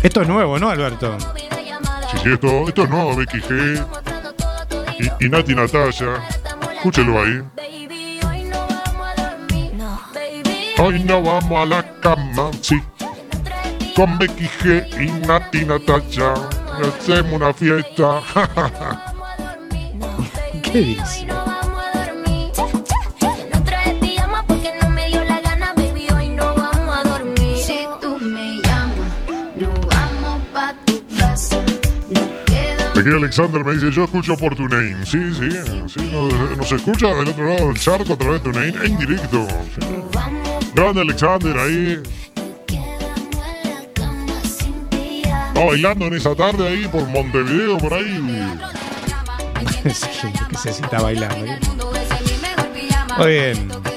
Esto 0.05 0.21
es 0.21 0.29
nuevo, 0.29 0.59
¿no, 0.59 0.69
Alberto? 0.69 1.19
Sí, 1.19 2.19
sí, 2.23 2.33
esto, 2.35 2.69
esto 2.69 2.83
es 2.83 2.91
nuevo, 2.91 3.17
Becky 3.17 3.39
G 3.39 3.87
y, 4.99 5.25
y 5.25 5.29
Nati 5.31 5.55
Natasha. 5.55 6.23
Escúchelo 6.77 7.23
ahí. 7.23 7.43
Hoy 10.79 11.03
no 11.05 11.23
vamos 11.23 11.59
a 11.59 11.65
la 11.65 12.01
cama, 12.01 12.51
sí. 12.61 12.79
Con 13.97 14.19
Becky 14.19 14.47
G 14.47 14.87
y 15.03 15.27
Nati 15.27 15.65
Natasha. 15.65 16.35
Hacemos 16.83 17.33
una 17.33 17.55
fiesta. 17.55 18.21
¿Qué 20.63 20.79
dice? 20.81 21.34
Aquí 33.05 33.13
Alexander 33.13 33.63
me 33.63 33.75
dice, 33.75 33.91
yo 33.91 34.05
escucho 34.05 34.35
por 34.35 34.57
tu. 34.57 34.67
Sí, 35.05 35.19
sí. 35.35 36.01
Nos, 36.57 36.73
escucha 36.73 37.09
del 37.09 37.29
otro 37.29 37.47
lado 37.47 37.67
del 37.67 37.79
charco 37.79 38.15
a 38.15 38.17
través 38.17 38.43
de 38.43 38.51
tu 38.51 38.59
name 38.59 38.73
en 38.83 38.97
directo. 38.97 39.47
sí. 39.79 40.71
Grande 40.75 41.03
Alexander 41.03 41.59
ahí. 41.59 42.03
Va 45.55 45.67
bailando 45.67 46.07
en 46.07 46.15
esa 46.15 46.35
tarde 46.35 46.67
ahí 46.67 46.89
por 46.89 47.07
Montevideo, 47.07 47.77
por 47.77 47.93
ahí. 47.93 48.59
Sí, 49.85 49.91
sé 50.63 50.73
si 50.73 50.83
está 50.83 51.03
bailando. 51.03 51.45
¿eh? 51.45 51.59
Muy 53.19 53.27
bien. 53.29 53.94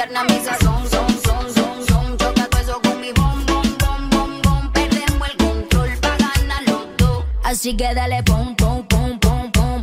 Carne 0.00 0.18
a 0.18 0.58
son, 0.58 2.16
eso 2.58 2.80
con 2.80 3.00
mi 3.00 3.12
bom, 3.12 3.44
bom, 3.46 3.62
bom, 3.78 4.10
bom, 4.10 4.42
bom. 4.42 4.72
Perdemos 4.72 5.28
el 5.28 5.36
control 5.36 5.90
pa' 6.00 6.16
ganar 6.16 6.62
los. 6.66 7.24
Así 7.44 7.76
que 7.76 7.94
dale. 7.94 8.22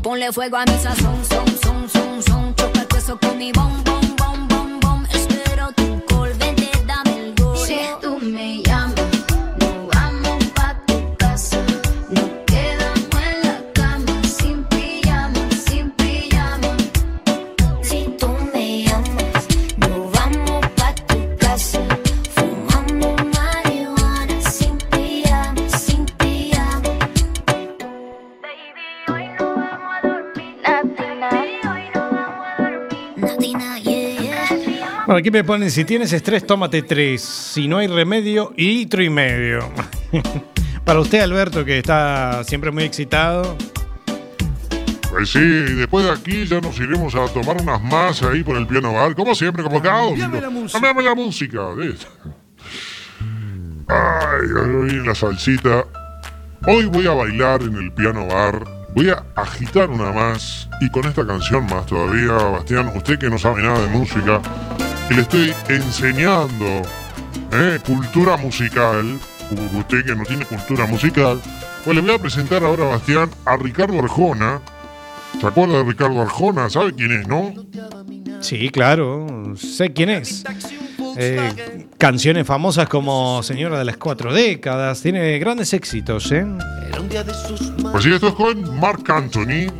Ponle 0.01 0.31
fuego 0.31 0.55
a 0.55 0.63
mi 0.63 0.71
sazón, 0.79 1.23
son, 1.29 1.47
son, 1.47 1.56
aquí 35.27 35.31
me 35.31 35.43
ponen, 35.43 35.69
si 35.69 35.83
tienes 35.83 36.13
estrés, 36.13 36.47
tómate 36.47 36.83
tres. 36.83 37.21
Si 37.21 37.67
no 37.67 37.79
hay 37.79 37.87
remedio, 37.87 38.53
litro 38.55 39.03
y 39.03 39.09
medio. 39.09 39.69
Para 40.85 41.01
usted, 41.01 41.19
Alberto, 41.19 41.65
que 41.65 41.79
está 41.79 42.45
siempre 42.45 42.71
muy 42.71 42.85
excitado. 42.85 43.57
Pues 45.09 45.29
sí, 45.29 45.39
después 45.41 46.05
de 46.05 46.11
aquí 46.11 46.45
ya 46.45 46.61
nos 46.61 46.79
iremos 46.79 47.13
a 47.15 47.27
tomar 47.27 47.61
unas 47.61 47.83
más 47.83 48.23
ahí 48.23 48.41
por 48.41 48.55
el 48.55 48.65
piano 48.67 48.93
bar, 48.93 49.15
como 49.15 49.35
siempre, 49.35 49.63
como 49.63 49.81
cada. 49.81 50.07
Cambiame 50.07 50.39
la 50.39 50.49
música. 50.49 50.79
Cambiame 50.79 51.09
la 51.09 51.15
música. 51.15 51.59
Ay, 53.89 54.47
hoy 54.49 55.05
la 55.05 55.13
salsita. 55.13 55.85
Hoy 56.67 56.85
voy 56.85 57.05
a 57.05 57.11
bailar 57.11 57.63
en 57.63 57.75
el 57.75 57.91
piano 57.91 58.27
bar. 58.27 58.63
Voy 58.95 59.09
a 59.09 59.25
agitar 59.35 59.89
una 59.89 60.13
más. 60.13 60.69
Y 60.79 60.89
con 60.89 61.03
esta 61.03 61.27
canción 61.27 61.65
más 61.65 61.85
todavía, 61.85 62.31
Bastián, 62.31 62.93
usted 62.95 63.19
que 63.19 63.29
no 63.29 63.37
sabe 63.37 63.61
nada 63.61 63.81
de 63.81 63.87
música, 63.87 64.41
y 65.09 65.13
le 65.13 65.21
estoy 65.21 65.53
enseñando 65.69 66.65
¿eh? 67.53 67.79
cultura 67.85 68.37
musical. 68.37 69.17
u- 69.51 69.77
Usted 69.79 70.05
que 70.05 70.15
no 70.15 70.23
tiene 70.25 70.45
cultura 70.45 70.85
musical. 70.85 71.39
Pues 71.85 71.95
le 71.95 72.01
voy 72.01 72.11
a 72.15 72.19
presentar 72.19 72.63
ahora, 72.63 72.85
Bastián, 72.85 73.29
a 73.45 73.55
Ricardo 73.57 73.99
Arjona. 73.99 74.59
¿Se 75.39 75.47
acuerda 75.47 75.77
de 75.77 75.83
Ricardo 75.83 76.21
Arjona? 76.21 76.69
¿Sabe 76.69 76.93
quién 76.93 77.11
es, 77.21 77.27
no? 77.27 77.53
Sí, 78.41 78.69
claro, 78.69 79.53
sé 79.55 79.93
quién 79.93 80.09
es. 80.09 80.43
Eh, 81.19 81.87
canciones 81.97 82.45
famosas 82.45 82.87
como 82.89 83.41
Señora 83.41 83.79
de 83.79 83.85
las 83.85 83.97
Cuatro 83.97 84.33
Décadas, 84.33 85.01
tiene 85.01 85.39
grandes 85.39 85.73
éxitos, 85.73 86.31
¿eh? 86.31 86.45
Pues 87.91 88.03
sí, 88.03 88.11
esto 88.13 88.27
es 88.27 88.33
con 88.33 88.79
Mark 88.79 89.03
Anthony. 89.09 89.71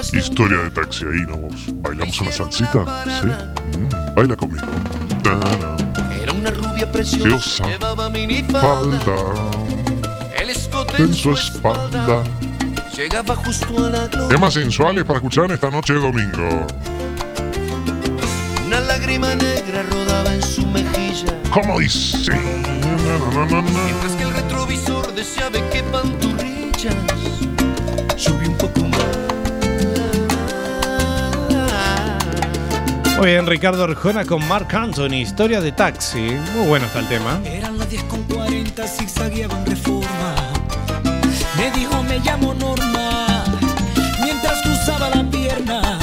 Historia 0.00 0.56
de 0.64 0.70
taxi 0.70 1.04
ahí, 1.04 1.26
¿nos 1.28 1.82
bailamos 1.82 2.18
una 2.22 2.32
salsita? 2.32 3.04
Sí. 3.04 3.28
Mm, 3.78 4.14
baila 4.14 4.34
conmigo. 4.34 4.66
Era 6.22 6.32
una 6.32 6.50
rubia 6.50 6.90
Preciosa. 6.90 7.66
llevaba 7.66 8.08
minifalda, 8.08 8.98
Falda 8.98 9.60
el 10.40 10.50
escote 10.50 11.02
en 11.02 11.12
su 11.14 11.32
espalda. 11.32 12.24
llegaba 12.96 13.36
justo 13.36 13.84
a 13.86 13.90
la 13.90 14.06
gloria. 14.08 14.28
Temas 14.28 14.54
sensuales 14.54 15.04
para 15.04 15.18
escuchar 15.18 15.44
en 15.44 15.50
esta 15.52 15.70
noche 15.70 15.92
de 15.92 16.00
domingo. 16.00 16.66
Una 18.66 18.80
lágrima 18.80 19.34
negra 19.34 19.82
rodaba 19.82 20.34
en 20.34 20.42
su 20.42 20.66
mejilla, 20.66 21.36
¿Cómo 21.52 21.78
dice? 21.78 22.30
Na, 22.30 22.38
na, 22.38 23.18
na, 23.18 23.46
na, 23.46 23.62
na. 23.62 23.70
mientras 23.84 24.12
que 24.16 24.22
el 24.22 24.32
retrovisor 24.32 25.14
deseaba 25.14 25.58
que 25.70 25.82
pantorrillas 25.84 26.94
subió 28.16 28.48
un 28.48 28.56
poco 28.56 28.80
más. 28.88 29.29
Muy 33.20 33.32
bien, 33.32 33.46
Ricardo 33.46 33.84
Arjona 33.84 34.24
con 34.24 34.48
Mark 34.48 34.74
Anthony, 34.74 35.16
Historia 35.16 35.60
de 35.60 35.72
Taxi. 35.72 36.38
Muy 36.56 36.66
bueno 36.66 36.86
está 36.86 37.00
el 37.00 37.08
tema. 37.08 37.38
Eran 37.44 37.76
las 37.76 37.90
10 37.90 38.04
con 38.04 38.22
40, 38.22 38.88
zigzagueaba 38.88 39.58
en 39.58 39.66
reforma. 39.66 40.34
Me 41.58 41.70
dijo, 41.72 42.02
me 42.02 42.18
llamo 42.20 42.54
Norma, 42.54 43.44
mientras 44.24 44.62
cruzaba 44.62 45.10
la 45.10 45.22
pierna. 45.30 45.98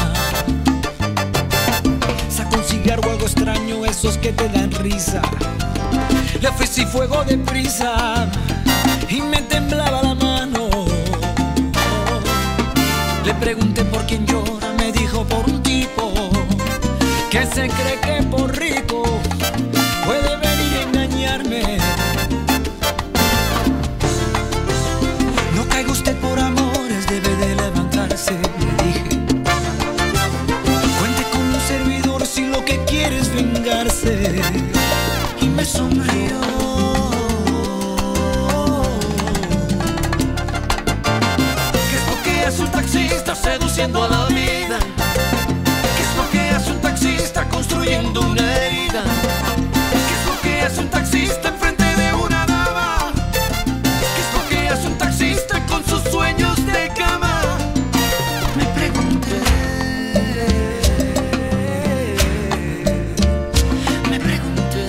Sacó 2.29 2.57
un 2.57 2.63
cigarro 2.63 3.09
algo 3.09 3.25
extraño, 3.25 3.83
esos 3.83 4.15
que 4.19 4.31
te 4.31 4.47
dan 4.49 4.71
risa. 4.73 5.23
Le 6.39 6.47
ofrecí 6.47 6.85
fuego 6.85 7.23
de 7.23 7.39
prisa 7.39 8.27
y 9.09 9.21
me 9.21 9.41
temblaba 9.41 10.03
la 10.03 10.13
mano. 10.13 10.69
Le 13.25 13.33
pregunté 13.33 13.83
por 13.85 14.05
quién 14.05 14.23
llora, 14.27 14.71
me 14.77 14.91
dijo 14.91 15.23
por 15.23 15.49
un 15.49 15.63
tipo 15.63 16.06
que 17.37 17.45
se 17.45 17.69
cree 17.69 17.99
que 17.99 18.23
por 18.23 18.57
rico 18.57 19.03
puede 20.05 20.37
venir 20.37 20.77
a 20.77 20.81
engañarme. 20.81 21.77
No 25.55 25.67
caiga 25.69 25.91
usted 25.91 26.15
por 26.17 26.39
amores, 26.39 27.05
debe 27.07 27.35
de 27.35 27.55
levantarse, 27.55 28.31
le 28.33 28.83
dije. 28.85 29.09
Cuente 30.99 31.23
con 31.31 31.41
un 31.41 31.61
servidor 31.67 32.25
si 32.25 32.47
lo 32.47 32.65
que 32.65 32.83
quiere 32.85 33.19
es 33.19 33.31
vengarse. 33.31 34.41
Y 35.39 35.47
me 35.47 35.63
sonrió. 35.63 36.39
¿Qué 41.83 41.95
es 41.97 42.07
lo 42.09 42.23
que 42.23 42.45
hace 42.45 42.63
un 42.63 43.35
seduciendo 43.35 44.03
a 44.03 44.07
la 44.07 44.25
vida? 44.25 44.96
Una 48.05 48.57
herida? 48.57 49.03
¿Qué 49.91 50.13
es 50.13 50.25
lo 50.25 50.41
que 50.41 50.61
hace 50.61 50.79
un 50.81 50.89
taxista 50.89 51.49
enfrente 51.49 51.83
de 51.83 52.13
una 52.13 52.45
dama? 52.45 53.11
¿Qué 53.13 54.21
es 54.21 54.33
lo 54.33 54.49
que 54.49 54.69
hace 54.69 54.87
un 54.87 54.97
taxista 54.97 55.65
con 55.65 55.83
sus 55.85 56.01
sueños 56.11 56.55
de 56.65 56.91
cama? 56.95 57.57
Me 58.55 58.65
pregunté. 58.65 59.39
Me 64.09 64.19
pregunté. 64.19 64.87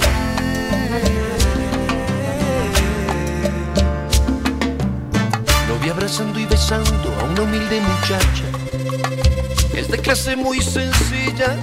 Lo 5.69 5.79
vi 5.79 5.89
abrazando 5.91 6.39
y 6.39 6.47
besando 6.47 7.15
a 7.21 7.25
una 7.25 7.43
humilde 7.43 7.81
muchacha. 7.81 8.45
Es 9.75 9.89
de 9.89 9.99
clase 9.99 10.37
muy 10.37 10.61
sencilla, 10.61 11.57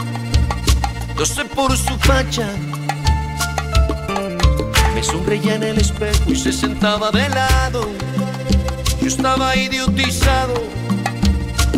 no 1.17 1.25
sé 1.25 1.45
por 1.45 1.75
su 1.77 1.97
facha. 1.99 2.47
Me 4.93 5.03
sonreía 5.03 5.55
en 5.55 5.63
el 5.63 5.77
espejo 5.77 6.31
y 6.31 6.35
se 6.35 6.51
sentaba 6.51 7.11
de 7.11 7.27
lado. 7.29 7.89
Yo 9.01 9.07
estaba 9.07 9.55
idiotizado, 9.55 10.53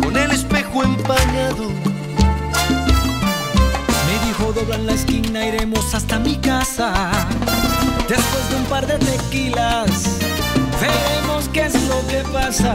con 0.02 0.16
el 0.16 0.30
espejo 0.30 0.82
empañado. 0.82 1.68
Me 4.06 4.26
dijo 4.26 4.52
dobla 4.52 4.76
en 4.76 4.86
la 4.86 4.92
esquina, 4.92 5.46
iremos 5.46 5.94
hasta 5.94 6.18
mi 6.18 6.36
casa. 6.36 7.10
Después 8.08 8.50
de 8.50 8.56
un 8.56 8.64
par 8.64 8.86
de 8.86 8.98
tequilas, 8.98 10.18
veremos 10.80 11.48
qué 11.52 11.66
es 11.66 11.74
lo 11.88 12.06
que 12.08 12.22
pasa. 12.32 12.74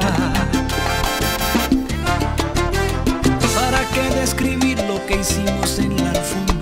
¿Para 3.56 3.90
qué 3.94 4.20
describir 4.20 4.78
lo 4.84 5.04
que 5.06 5.22
hicimos 5.22 5.80
en 5.80 5.98
la 5.98 6.12
alfombra? 6.12 6.53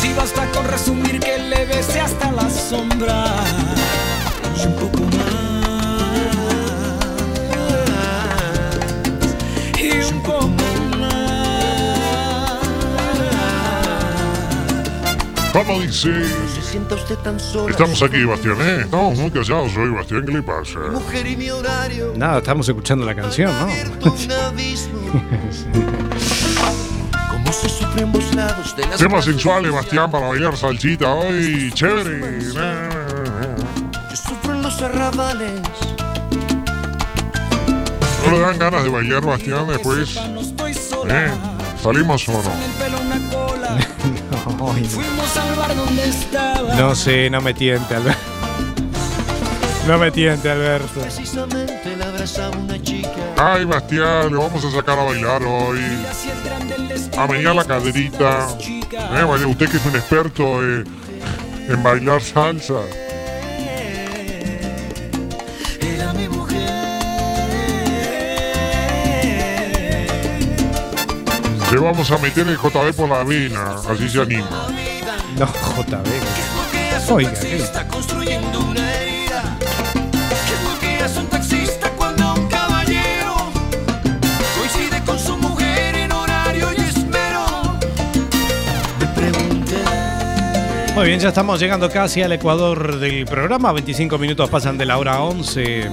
Si 0.00 0.12
basta 0.14 0.46
con 0.52 0.64
resumir 0.64 1.20
que 1.20 1.38
le 1.38 1.66
besé 1.66 2.00
hasta 2.00 2.30
la 2.32 2.48
sombra. 2.48 3.24
Y 4.56 4.66
un 4.66 4.74
poco 4.74 5.00
más. 5.16 5.26
Y 9.78 9.90
un 10.12 10.22
poco 10.22 10.48
más. 10.48 10.60
¿Cómo 15.52 15.80
dice? 15.80 16.12
Se 16.54 16.62
sienta 16.62 16.94
usted 16.94 17.16
tan 17.16 17.38
sola. 17.40 17.70
Estamos 17.70 18.02
aquí, 18.02 18.24
Bastián, 18.24 18.56
¿eh? 18.60 18.80
Estamos 18.84 19.18
muy 19.18 19.30
callados 19.30 19.76
hoy, 19.76 19.90
Bastián. 19.90 20.24
¿Qué 20.24 20.32
le 20.32 20.42
pasa? 20.42 20.78
Mujer 20.92 21.26
y 21.26 21.36
mi 21.36 21.50
horario. 21.50 22.12
Nada, 22.16 22.38
estamos 22.38 22.68
escuchando 22.68 23.04
la 23.04 23.14
canción, 23.14 23.52
¿no? 23.58 23.66
en 27.96 28.04
ambos 28.04 28.34
lados 28.34 28.76
de 28.76 28.86
las 28.86 28.98
Temas 28.98 29.24
sensuales, 29.24 29.72
Bastián, 29.72 30.10
para 30.10 30.28
bailar 30.28 30.56
salsita 30.56 31.12
hoy. 31.12 31.70
Chévere. 31.74 32.40
Yo 32.40 34.16
sufro 34.16 34.54
en 34.54 34.62
los 34.62 34.82
arrabales. 34.82 35.60
¿No 38.24 38.32
le 38.32 38.40
dan 38.40 38.58
ganas 38.58 38.84
de 38.84 38.90
bailar, 38.90 39.24
Bastián, 39.24 39.66
después? 39.66 40.14
No. 40.16 40.40
¿Eh? 41.08 41.30
¿Salimos 41.82 42.28
o 42.28 42.32
no? 42.32 42.50
Donde 45.76 46.08
estaba. 46.08 46.74
no 46.74 46.94
sé, 46.94 47.30
no 47.30 47.40
me 47.40 47.54
tiente, 47.54 47.94
Alberto. 47.94 48.20
No 49.86 49.98
me 49.98 50.10
tiente, 50.10 50.50
Alberto. 50.50 51.00
Precisamente 51.00 51.96
la 51.96 52.08
abrazaba 52.08 52.56
una 52.56 52.80
chica. 52.82 53.10
Ay, 53.36 53.64
Bastián, 53.64 54.30
le 54.30 54.36
vamos 54.36 54.64
a 54.64 54.70
sacar 54.70 54.98
a 54.98 55.04
bailar 55.04 55.42
hoy. 55.42 55.80
A 57.20 57.26
menear 57.26 57.54
la 57.54 57.64
caderita. 57.64 58.48
Eh, 58.62 59.24
vaya, 59.28 59.46
usted 59.46 59.68
que 59.68 59.76
es 59.76 59.84
un 59.84 59.94
experto 59.94 60.64
eh, 60.64 60.84
en 61.68 61.82
bailar 61.82 62.22
salsa. 62.22 62.80
Le 71.70 71.78
vamos 71.78 72.10
a 72.10 72.16
meter 72.16 72.48
el 72.48 72.56
JB 72.56 72.94
por 72.96 73.10
la 73.10 73.22
vena, 73.22 73.76
así 73.86 74.08
se 74.08 74.22
anima. 74.22 74.68
No, 75.36 75.44
JB. 75.44 76.04
¿Qué 76.72 76.94
hace 76.96 77.12
un 77.12 77.18
Oiga, 77.18 77.32
taxista 77.32 77.86
construyendo 77.86 78.60
una 78.60 78.94
herida? 78.94 79.58
¿Qué 80.80 81.04
Muy 91.00 91.08
bien, 91.08 91.18
ya 91.18 91.30
estamos 91.30 91.58
llegando 91.58 91.88
casi 91.88 92.20
al 92.20 92.30
ecuador 92.32 92.98
del 92.98 93.24
programa. 93.24 93.72
25 93.72 94.18
minutos 94.18 94.50
pasan 94.50 94.76
de 94.76 94.84
la 94.84 94.98
hora 94.98 95.22
11. 95.22 95.90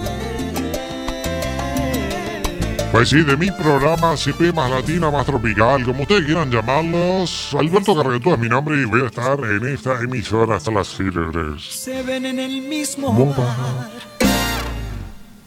Pues 2.91 3.07
sí, 3.07 3.23
de 3.23 3.37
mi 3.37 3.49
programa 3.49 4.17
CP 4.17 4.51
más 4.51 4.69
latina, 4.69 5.09
más 5.09 5.25
tropical, 5.25 5.85
como 5.85 6.01
ustedes 6.01 6.25
quieran 6.25 6.51
llamarlos. 6.51 7.55
Alberto 7.57 7.95
Carretú 7.95 8.33
es 8.33 8.39
mi 8.39 8.49
nombre 8.49 8.81
y 8.81 8.83
voy 8.83 9.01
a 9.03 9.05
estar 9.05 9.39
en 9.39 9.67
esta 9.67 9.97
emisora 10.01 10.57
hasta 10.57 10.71
las 10.71 10.89
fibres. 10.89 11.63
Se 11.63 12.03
ven 12.03 12.25
en 12.25 12.39
el 12.39 12.61
mismo 12.63 13.33
bar. 13.33 13.89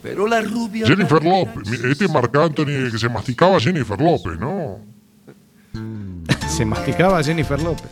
Pero 0.02 0.26
la 0.26 0.40
rubia. 0.40 0.86
Jennifer 0.86 1.22
López, 1.22 1.84
este 1.84 2.08
Marc 2.08 2.34
Anthony 2.34 2.90
que 2.90 2.98
se 2.98 3.10
masticaba 3.10 3.60
Jennifer 3.60 4.00
López, 4.00 4.40
¿no? 4.40 4.78
Se 6.48 6.64
masticaba 6.64 7.22
Jennifer 7.22 7.60
López. 7.60 7.90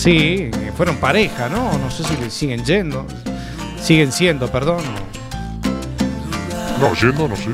Sí, 0.00 0.50
fueron 0.78 0.96
pareja, 0.96 1.50
¿no? 1.50 1.76
No 1.76 1.90
sé 1.90 2.02
si 2.04 2.16
le 2.16 2.30
siguen 2.30 2.64
yendo. 2.64 3.06
Siguen 3.82 4.10
siendo, 4.10 4.50
perdón. 4.50 4.82
No, 6.80 6.94
yendo, 6.94 7.28
no 7.28 7.36
sé. 7.36 7.50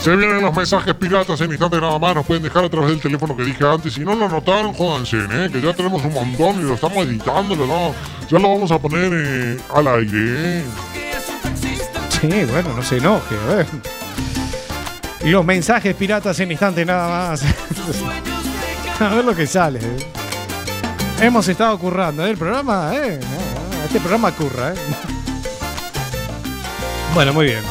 Se 0.00 0.16
vienen 0.16 0.40
los 0.40 0.56
mensajes 0.56 0.94
piratas 0.94 1.38
en 1.42 1.50
instante 1.50 1.78
nada 1.78 1.98
más. 1.98 2.14
Nos 2.14 2.24
pueden 2.24 2.42
dejar 2.42 2.64
a 2.64 2.70
través 2.70 2.92
del 2.92 3.00
teléfono 3.02 3.36
que 3.36 3.44
dije 3.44 3.62
antes. 3.62 3.92
Si 3.92 4.00
no 4.00 4.14
lo 4.14 4.26
notaron, 4.26 4.72
jódanse, 4.72 5.18
¿eh? 5.18 5.50
Que 5.52 5.60
ya 5.60 5.74
tenemos 5.74 6.02
un 6.02 6.14
montón 6.14 6.60
y 6.60 6.62
lo 6.62 6.72
estamos 6.72 7.04
editando, 7.06 7.54
¿no? 7.56 7.94
Ya 8.30 8.38
lo 8.38 8.48
vamos 8.48 8.72
a 8.72 8.78
poner 8.78 9.12
eh, 9.12 9.58
al 9.74 9.86
aire, 9.86 10.60
¿eh? 10.60 10.64
Sí, 12.08 12.26
bueno, 12.50 12.72
no 12.74 12.82
se 12.82 12.96
enoje. 12.96 13.34
Y 15.22 15.28
los 15.28 15.44
mensajes 15.44 15.94
piratas 15.94 16.40
en 16.40 16.52
instante 16.52 16.86
nada 16.86 17.28
más. 17.28 17.44
a 19.00 19.08
ver 19.14 19.26
lo 19.26 19.36
que 19.36 19.46
sale. 19.46 19.78
¿eh? 19.80 20.19
Hemos 21.20 21.46
estado 21.48 21.78
currando, 21.78 22.24
¿eh? 22.24 22.30
El 22.30 22.38
programa, 22.38 22.92
¿eh? 22.94 23.20
Este 23.84 24.00
programa 24.00 24.32
curra, 24.32 24.72
¿eh? 24.72 24.76
Bueno, 27.14 27.34
muy 27.34 27.44
bien. 27.44 27.62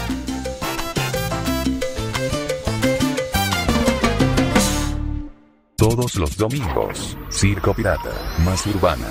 Todos 5.75 6.13
los 6.13 6.37
domingos, 6.37 7.17
Circo 7.31 7.73
Pirata, 7.73 8.11
más 8.45 8.67
urbana. 8.67 9.07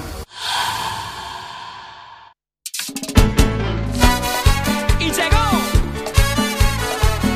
Y 5.00 5.04
llegó 5.04 5.46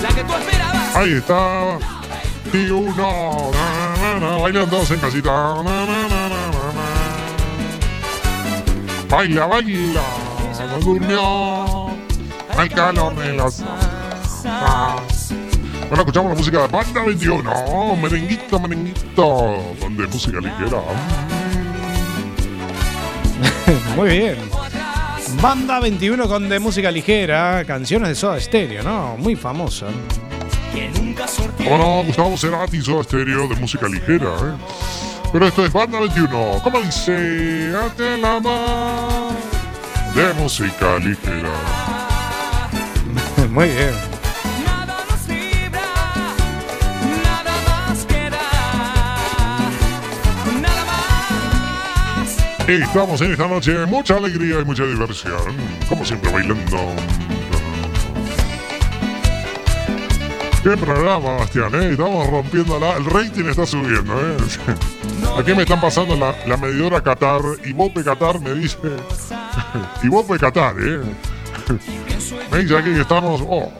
la 0.02 0.08
que 0.14 0.22
tú 0.22 0.34
esperabas. 0.34 0.96
Ahí 0.96 1.12
está. 1.14 1.78
Y 2.52 2.70
uno. 2.70 3.50
na, 3.52 3.96
na, 3.96 4.20
na, 4.20 4.36
bailan 4.36 4.70
todos 4.70 4.90
en 4.92 5.00
casita. 5.00 5.32
Baila, 9.12 9.46
baila. 9.46 10.02
No 10.68 10.78
durmió. 10.80 11.88
Al 12.56 12.68
calor 12.70 13.14
de 13.14 13.36
las. 13.36 13.62
Bueno, 15.88 15.98
escuchamos 15.98 16.30
la 16.30 16.38
música 16.38 16.62
de 16.62 16.68
Banda 16.68 17.04
21. 17.04 17.96
Merenguito, 17.96 18.58
merenguito. 18.58 19.74
Donde 19.78 20.06
música 20.06 20.38
ligera. 20.40 20.80
Muy 23.96 24.08
bien. 24.08 24.38
Banda 25.42 25.78
21 25.80 26.26
con 26.26 26.48
de 26.48 26.58
música 26.58 26.90
ligera, 26.90 27.66
canciones 27.66 28.08
de 28.08 28.14
Soda 28.14 28.40
Stereo, 28.40 28.82
¿no? 28.82 29.18
Muy 29.18 29.36
famosa. 29.36 29.88
Bueno, 31.58 32.02
Gustavo 32.06 32.36
Cerati 32.38 32.78
hizo 32.78 33.02
estéreo 33.02 33.46
de 33.46 33.56
música 33.56 33.88
ligera, 33.88 34.28
¿eh? 34.28 35.11
Pero 35.32 35.46
esto 35.46 35.64
es 35.64 35.72
Banda 35.72 35.98
21. 35.98 36.60
¿Cómo 36.62 36.80
dice? 36.82 37.72
Ate 37.74 38.18
la 38.18 38.38
mar 38.38 39.32
de 40.14 40.34
música 40.34 40.98
ligera. 40.98 41.54
Muy 43.50 43.68
bien. 43.68 43.94
Nada 44.62 45.06
nos 45.08 45.28
libra, 45.28 45.80
nada 47.24 47.54
más 47.66 48.04
queda, 48.04 48.42
nada 50.60 50.84
más. 50.84 52.68
Y 52.68 52.72
estamos 52.82 53.20
en 53.22 53.32
esta 53.32 53.48
noche, 53.48 53.86
mucha 53.86 54.16
alegría 54.16 54.60
y 54.60 54.64
mucha 54.66 54.84
diversión. 54.84 55.56
Como 55.88 56.04
siempre, 56.04 56.30
bailando. 56.30 56.94
Qué 60.62 60.76
programa, 60.76 61.36
Bastián, 61.38 61.74
¿eh? 61.74 61.90
Estamos 61.90 62.26
rompiendo 62.28 62.78
la... 62.78 62.96
El 62.96 63.04
rating 63.06 63.46
está 63.46 63.66
subiendo, 63.66 64.12
¿eh? 64.20 64.36
Aquí 65.38 65.54
me 65.54 65.62
están 65.62 65.80
pasando 65.80 66.16
la, 66.16 66.34
la 66.46 66.56
medidora 66.56 67.00
Qatar. 67.02 67.40
Y 67.64 67.72
Bope 67.72 68.04
Qatar 68.04 68.40
me 68.40 68.54
dice... 68.54 68.78
y 70.02 70.08
Bope 70.08 70.38
Qatar, 70.38 70.74
¿eh? 70.78 71.00
me 72.50 72.58
dice 72.58 72.76
aquí 72.76 72.92
que 72.92 73.00
estamos... 73.00 73.42
Oh, 73.46 73.72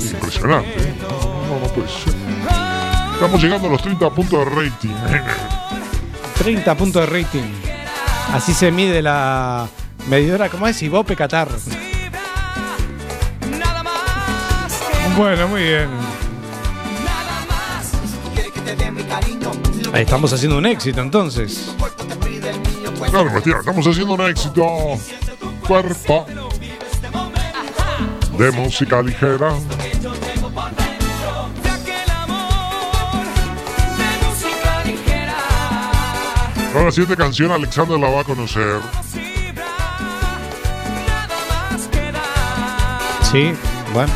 impresionante, 0.00 0.80
¿eh? 0.80 0.94
No, 1.00 1.54
no, 1.54 1.60
no 1.60 1.66
puede 1.72 1.88
ser. 1.88 2.14
Estamos 3.14 3.42
llegando 3.42 3.68
a 3.68 3.70
los 3.72 3.82
30 3.82 4.10
puntos 4.10 4.38
de 4.38 4.44
rating. 4.44 4.94
30 6.38 6.74
puntos 6.76 7.02
de 7.02 7.06
rating. 7.06 7.52
Así 8.32 8.54
se 8.54 8.70
mide 8.70 9.02
la 9.02 9.66
medidora, 10.08 10.48
¿cómo 10.48 10.68
es? 10.68 10.80
Ibope 10.82 11.16
Qatar. 11.16 11.48
Bueno, 15.16 15.48
muy 15.48 15.62
bien. 15.62 15.88
Ahí 19.92 20.02
estamos 20.02 20.32
haciendo 20.32 20.58
un 20.58 20.66
éxito 20.66 21.00
entonces. 21.00 21.74
Claro, 23.10 23.30
Bastián, 23.32 23.58
estamos 23.60 23.86
haciendo 23.86 24.14
un 24.14 24.20
éxito. 24.22 24.64
Cuerpo 25.66 26.26
de 28.38 28.50
música 28.52 29.02
ligera. 29.02 29.52
Ahora 36.72 36.84
la 36.84 36.92
siguiente 36.92 37.16
canción 37.16 37.50
Alexander 37.50 37.98
la 37.98 38.10
va 38.10 38.20
a 38.20 38.24
conocer. 38.24 38.80
Sí, 43.32 43.52
bueno. 43.92 44.12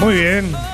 Muy 0.00 0.14
bien. 0.14 0.69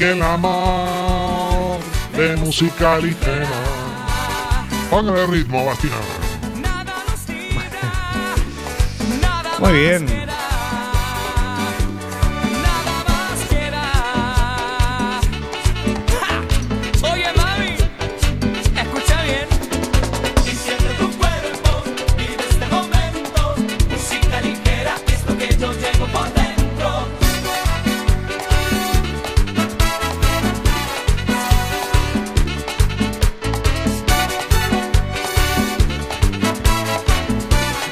Aquel 0.00 0.22
amor 0.22 1.78
de 2.16 2.34
música 2.36 2.96
ligera. 2.96 3.46
Póngale 4.88 5.26
ritmo, 5.26 5.66
Bastián. 5.66 6.00
Muy 9.58 9.72
bien. 9.74 10.19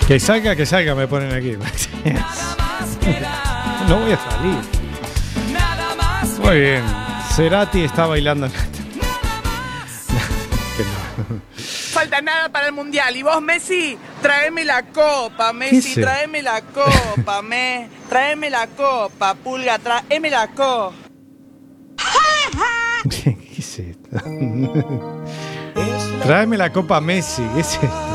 Que 0.09 0.19
salga, 0.19 0.57
que 0.57 0.65
salga, 0.65 0.95
me 0.95 1.07
ponen 1.07 1.35
aquí. 1.35 1.53
no 3.89 3.99
voy 3.99 4.13
a 4.13 4.17
salir. 4.17 4.57
Muy 6.41 6.61
bien. 6.61 6.83
Cerati 7.37 7.85
está 7.85 8.07
bailando. 8.07 8.49
Falta 11.93 12.23
nada 12.23 12.49
para 12.49 12.69
el 12.69 12.73
mundial. 12.73 13.15
Y 13.19 13.23
vos, 13.23 13.43
Messi, 13.43 13.99
tráeme 14.23 14.65
la 14.65 14.83
copa, 14.85 15.53
Messi, 15.53 16.01
tráeme 16.01 16.41
la 16.41 16.63
copa, 16.63 17.43
me, 17.47 17.91
tráeme 18.09 18.49
la 18.49 18.67
copa, 18.67 19.35
pulga, 19.35 19.79
tráeme 19.79 20.31
la 20.31 20.49
copa. 20.49 20.95
¿Qué 23.11 23.37
es 23.59 23.79
esto? 23.79 24.09
Tráeme 26.23 26.57
la 26.57 26.73
copa 26.73 26.99
Messi. 26.99 27.43
¿Qué 27.55 27.61
es 27.61 27.75
esto? 27.75 28.08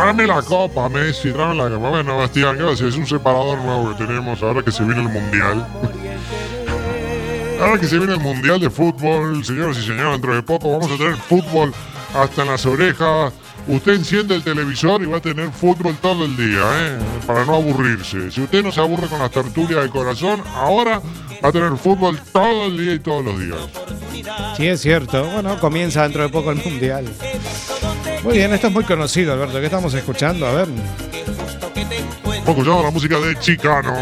Tráeme 0.00 0.26
la 0.26 0.40
copa, 0.40 0.88
Messi, 0.88 1.30
tráeme 1.30 1.56
la 1.56 1.68
copa. 1.68 1.90
Bueno, 1.90 2.16
Bastián, 2.16 2.56
gracias. 2.56 2.88
Es 2.88 2.96
un 2.96 3.06
separador 3.06 3.58
nuevo 3.58 3.90
que 3.90 4.06
tenemos 4.06 4.42
ahora 4.42 4.62
que 4.62 4.72
se 4.72 4.82
viene 4.82 5.02
el 5.02 5.10
mundial. 5.10 5.66
Ahora 7.60 7.78
que 7.78 7.86
se 7.86 7.98
viene 7.98 8.14
el 8.14 8.20
mundial 8.20 8.58
de 8.60 8.70
fútbol, 8.70 9.44
señoras 9.44 9.76
y 9.76 9.82
señores, 9.82 10.12
dentro 10.12 10.34
de 10.34 10.42
poco 10.42 10.72
vamos 10.72 10.90
a 10.90 10.96
tener 10.96 11.16
fútbol 11.16 11.74
hasta 12.14 12.42
en 12.42 12.48
las 12.48 12.64
orejas. 12.64 13.34
usted 13.68 13.92
enciende 13.92 14.36
el 14.36 14.42
televisor 14.42 15.02
y 15.02 15.04
va 15.04 15.18
a 15.18 15.20
tener 15.20 15.50
fútbol 15.50 15.94
todo 16.00 16.24
el 16.24 16.34
día, 16.34 16.62
¿eh? 16.62 16.98
Para 17.26 17.44
no 17.44 17.56
aburrirse. 17.56 18.30
Si 18.30 18.40
usted 18.40 18.64
no 18.64 18.72
se 18.72 18.80
aburre 18.80 19.06
con 19.06 19.18
las 19.18 19.30
tertulias 19.30 19.82
del 19.82 19.90
corazón, 19.90 20.42
ahora 20.54 21.02
va 21.44 21.48
a 21.50 21.52
tener 21.52 21.76
fútbol 21.76 22.18
todo 22.32 22.64
el 22.64 22.78
día 22.78 22.94
y 22.94 23.00
todos 23.00 23.22
los 23.22 23.38
días. 23.38 23.58
Sí, 24.56 24.66
es 24.66 24.80
cierto. 24.80 25.22
Bueno, 25.24 25.60
comienza 25.60 26.04
dentro 26.04 26.22
de 26.22 26.30
poco 26.30 26.52
el 26.52 26.64
mundial. 26.64 27.04
Muy 28.22 28.34
bien, 28.34 28.52
esto 28.52 28.66
es 28.66 28.72
muy 28.72 28.84
conocido, 28.84 29.32
Alberto. 29.32 29.58
¿Qué 29.58 29.64
estamos 29.64 29.94
escuchando? 29.94 30.46
A 30.46 30.52
ver. 30.52 30.68
Escuchando 32.46 32.82
la 32.82 32.90
música 32.90 33.18
de 33.18 33.38
Chicano. 33.38 33.94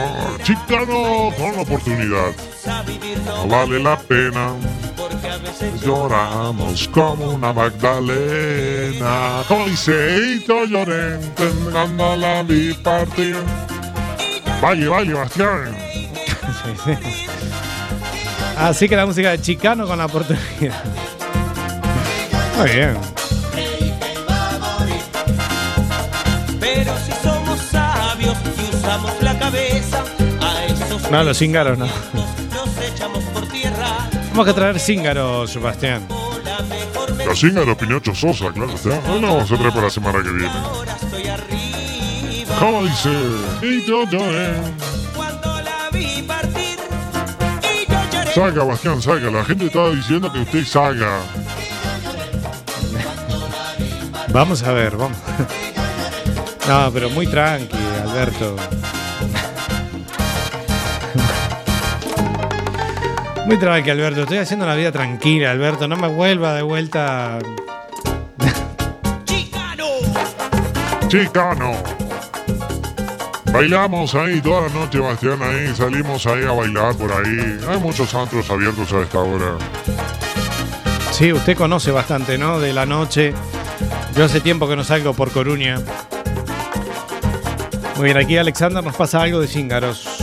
Chicano 0.42 1.30
con 1.36 1.58
oportunidad. 1.58 2.32
No 3.26 3.46
vale 3.46 3.78
la 3.78 3.96
pena. 3.96 4.54
Lloramos 5.84 6.88
como 6.88 7.30
una 7.30 7.52
Magdalena. 7.52 9.42
Lloré, 10.68 11.18
tentando 11.36 12.16
la 12.16 12.42
vi 12.42 12.74
partir. 12.74 13.36
Vaya, 14.60 14.88
vaya, 14.88 15.14
Bastián. 15.14 15.76
Así 18.56 18.88
que 18.88 18.96
la 18.96 19.06
música 19.06 19.30
de 19.30 19.40
Chicano 19.40 19.86
con 19.86 19.98
la 19.98 20.06
oportunidad. 20.06 20.82
Muy 22.56 22.70
bien. 22.70 23.17
La 29.20 29.38
cabeza, 29.38 30.02
a 30.40 30.64
esos 30.64 31.10
No, 31.10 31.22
los 31.22 31.36
cíngaros 31.38 31.76
no. 31.78 31.86
nos 31.86 32.78
echamos 32.82 33.22
por 33.24 33.46
tierra. 33.48 34.08
Tenemos 34.10 34.46
que 34.46 34.52
traer 34.54 34.80
cíngaros, 34.80 35.50
Sebastián. 35.52 36.06
La 37.26 37.34
singa 37.36 37.64
de 37.64 37.76
Pinocho 37.76 38.14
Sosa, 38.14 38.50
claro 38.52 38.72
está. 38.72 38.98
Hoy 39.10 39.20
la 39.20 39.28
vamos 39.28 39.52
a 39.52 39.56
traer 39.56 39.70
para 39.72 39.82
la 39.84 39.90
semana 39.90 40.22
que 40.22 40.30
viene. 40.30 40.50
¿Cómo 42.58 42.82
dice? 42.84 43.10
Y 43.62 43.84
yo 43.86 44.04
lloré. 44.10 44.54
Salga, 48.34 48.64
Bastián, 48.64 49.02
salga. 49.02 49.30
La 49.30 49.44
gente 49.44 49.66
estaba 49.66 49.90
diciendo 49.90 50.32
que 50.32 50.38
usted 50.40 50.64
salga. 50.64 51.20
Vamos 54.30 54.62
a 54.62 54.72
ver, 54.72 54.96
vamos. 54.96 55.18
No, 56.68 56.90
pero 56.92 57.08
muy 57.08 57.26
tranqui, 57.26 57.78
Alberto. 58.02 58.54
Muy 63.48 63.56
tranqui, 63.56 63.88
Alberto. 63.88 64.24
Estoy 64.24 64.36
haciendo 64.36 64.66
la 64.66 64.74
vida 64.74 64.92
tranquila, 64.92 65.52
Alberto. 65.52 65.88
No 65.88 65.96
me 65.96 66.06
vuelva 66.06 66.52
de 66.52 66.60
vuelta. 66.60 67.38
Chicano. 71.08 71.72
Bailamos 73.50 74.14
ahí 74.14 74.42
toda 74.42 74.68
la 74.68 74.68
noche, 74.68 74.98
Bastián, 74.98 75.38
ahí. 75.42 75.74
Salimos 75.74 76.26
ahí 76.26 76.44
a 76.44 76.52
bailar 76.52 76.94
por 76.94 77.10
ahí. 77.10 77.58
Hay 77.66 77.78
muchos 77.78 78.14
antros 78.14 78.50
abiertos 78.50 78.92
a 78.92 79.00
esta 79.00 79.18
hora. 79.18 79.56
Sí, 81.10 81.32
usted 81.32 81.56
conoce 81.56 81.90
bastante, 81.90 82.36
¿no? 82.36 82.60
De 82.60 82.74
la 82.74 82.84
noche. 82.84 83.32
Yo 84.14 84.26
hace 84.26 84.42
tiempo 84.42 84.68
que 84.68 84.76
no 84.76 84.84
salgo 84.84 85.14
por 85.14 85.32
Coruña. 85.32 85.78
Muy 87.96 88.04
bien, 88.04 88.18
aquí 88.18 88.36
Alexander 88.36 88.84
nos 88.84 88.94
pasa 88.94 89.22
algo 89.22 89.40
de 89.40 89.46
cíngaros. 89.46 90.17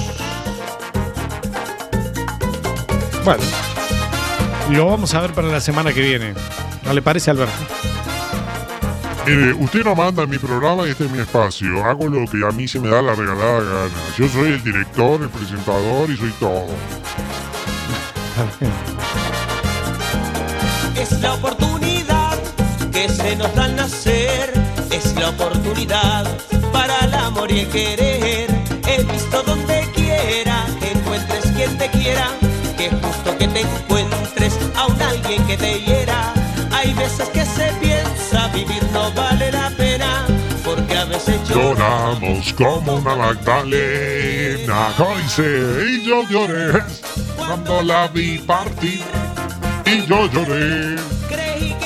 Bueno, 3.25 3.43
lo 4.69 4.85
vamos 4.85 5.15
a 5.15 5.21
ver 5.21 5.33
para 5.33 5.47
la 5.47 5.59
semana 5.59 5.91
que 5.91 5.99
viene. 5.99 6.35
¿No 6.83 6.93
le 6.93 7.01
parece, 7.01 7.31
Alberto? 7.31 7.55
Mire, 9.25 9.53
usted 9.53 9.83
no 9.83 9.95
manda 9.95 10.21
en 10.21 10.29
mi 10.29 10.37
programa 10.37 10.85
y 10.85 10.91
este 10.91 11.05
es 11.05 11.11
mi 11.11 11.17
espacio. 11.17 11.83
Hago 11.83 12.07
lo 12.07 12.29
que 12.29 12.45
a 12.47 12.51
mí 12.51 12.67
se 12.67 12.79
me 12.79 12.87
da 12.87 13.01
la 13.01 13.15
regalada 13.15 13.61
gana. 13.61 13.89
Yo 14.15 14.27
soy 14.29 14.49
el 14.49 14.63
director, 14.63 15.23
el 15.23 15.29
presentador 15.29 16.07
y 16.11 16.17
soy 16.17 16.29
todo. 16.39 16.67
Es 20.95 21.11
la 21.19 21.33
oportunidad 21.33 22.37
que 22.91 23.09
se 23.09 23.35
nos 23.37 23.55
da 23.55 23.63
al 23.63 23.75
nacer. 23.75 24.53
Es 24.91 25.15
la 25.15 25.29
oportunidad 25.29 26.27
para 26.71 26.99
el 26.99 27.13
amor 27.15 27.51
y 27.51 27.61
el 27.61 27.69
querer. 27.69 28.51
He 28.87 29.03
visto 29.11 29.41
donde 29.41 29.89
quiera 29.95 30.67
que 30.79 30.91
encuentres 30.91 31.43
quien 31.55 31.75
te 31.79 31.89
quiera. 31.89 32.44
Que 32.77 32.89
justo 32.89 33.37
que 33.37 33.47
te 33.47 33.61
encuentres 33.61 34.59
a 34.75 34.85
un 34.87 35.01
alguien 35.01 35.45
que 35.47 35.57
te 35.57 35.79
hiera. 35.79 36.33
Hay 36.71 36.93
veces 36.93 37.29
que 37.29 37.45
se 37.45 37.71
piensa 37.79 38.47
vivir 38.49 38.83
no 38.91 39.11
vale 39.13 39.51
la 39.51 39.69
pena. 39.71 40.25
Porque 40.63 40.97
a 40.97 41.05
veces 41.05 41.39
Lloramos 41.47 42.53
como 42.53 42.95
una 42.95 43.15
Magdalena. 43.15 44.93
¿Cómo 44.97 45.15
dice? 45.17 45.85
Y 45.89 46.05
yo 46.05 46.27
lloré 46.27 46.83
cuando 47.37 47.81
la 47.81 48.07
vi 48.09 48.39
partir. 48.39 49.03
Y 49.85 50.05
yo 50.05 50.29
lloré. 50.31 50.95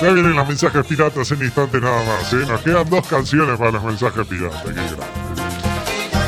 Ya 0.02 0.12
vienen 0.12 0.34
los 0.34 0.48
mensajes 0.48 0.86
piratas 0.86 1.30
en 1.32 1.44
instante 1.44 1.82
nada 1.82 2.04
más. 2.06 2.34
¿eh? 2.34 2.46
Nos 2.48 2.62
quedan 2.62 2.90
dos 2.90 3.06
canciones 3.06 3.58
para 3.58 3.72
los 3.72 3.84
mensajes 3.84 4.26
piratas. 4.26 4.64
Qué 4.64 4.72
grande. 4.72 4.96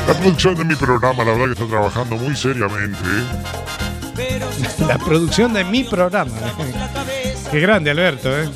La 0.06 0.14
producción 0.14 0.54
de 0.56 0.64
mi 0.64 0.74
programa, 0.74 1.24
la 1.24 1.32
verdad 1.32 1.46
que 1.46 1.52
está 1.52 1.66
trabajando 1.66 2.16
muy 2.16 2.36
seriamente. 2.36 2.98
¿eh? 2.98 3.71
La 4.86 4.98
producción 4.98 5.52
de 5.52 5.64
mi 5.64 5.84
programa. 5.84 6.32
Qué 7.50 7.60
grande, 7.60 7.90
Alberto, 7.90 8.38
¿eh? 8.38 8.48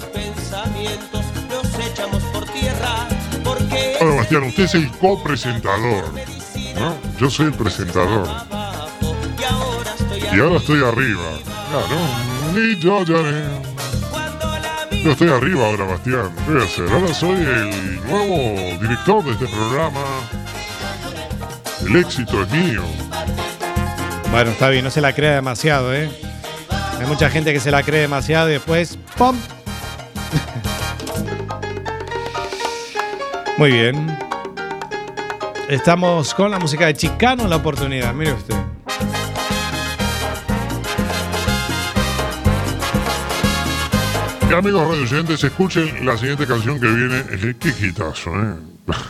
Bastián, 4.16 4.42
usted 4.44 4.64
es 4.64 4.74
el 4.74 4.90
copresentador. 4.98 6.04
¿no? 6.74 6.96
Yo 7.18 7.30
soy 7.30 7.46
el 7.46 7.52
presentador. 7.54 8.26
Y 10.32 10.40
ahora 10.40 10.56
estoy 10.56 10.82
arriba. 10.82 11.22
Claro. 11.70 12.58
Y 12.58 12.78
yo 12.80 13.04
lloré. 13.04 13.44
Yo 15.04 15.12
estoy 15.12 15.28
arriba 15.28 15.66
ahora, 15.66 15.84
Bastián. 15.84 16.34
¿Qué 16.44 16.52
voy 16.52 16.60
a 16.60 16.64
hacer? 16.64 16.90
Ahora 16.90 17.14
soy 17.14 17.36
el 17.36 18.04
nuevo 18.04 18.80
director 18.80 19.24
de 19.24 19.32
este 19.32 19.46
programa. 19.46 20.04
El 21.82 21.96
éxito 21.96 22.42
es 22.42 22.50
mío. 22.50 22.82
Bueno, 24.30 24.50
está 24.50 24.68
bien, 24.68 24.84
no 24.84 24.90
se 24.90 25.00
la 25.00 25.14
crea 25.14 25.34
demasiado, 25.34 25.94
¿eh? 25.94 26.10
Hay 27.00 27.06
mucha 27.06 27.30
gente 27.30 27.52
que 27.52 27.60
se 27.60 27.70
la 27.70 27.82
cree 27.82 28.02
demasiado 28.02 28.48
y 28.48 28.52
después 28.52 28.98
¡pum! 29.16 29.36
Muy 33.58 33.72
bien. 33.72 34.18
Estamos 35.68 36.34
con 36.34 36.50
la 36.50 36.58
música 36.58 36.86
de 36.86 36.94
Chicano, 36.94 37.46
la 37.48 37.56
oportunidad. 37.56 38.12
Mire 38.14 38.32
usted. 38.32 38.54
Amigos 44.54 44.88
radioyentes, 44.88 45.42
escuchen 45.44 46.06
la 46.06 46.16
siguiente 46.16 46.46
canción 46.46 46.80
que 46.80 46.86
viene. 46.86 47.18
Eh, 47.30 47.54
Qué 47.58 47.86
hitazo, 47.86 48.30
¿eh? 48.42 48.54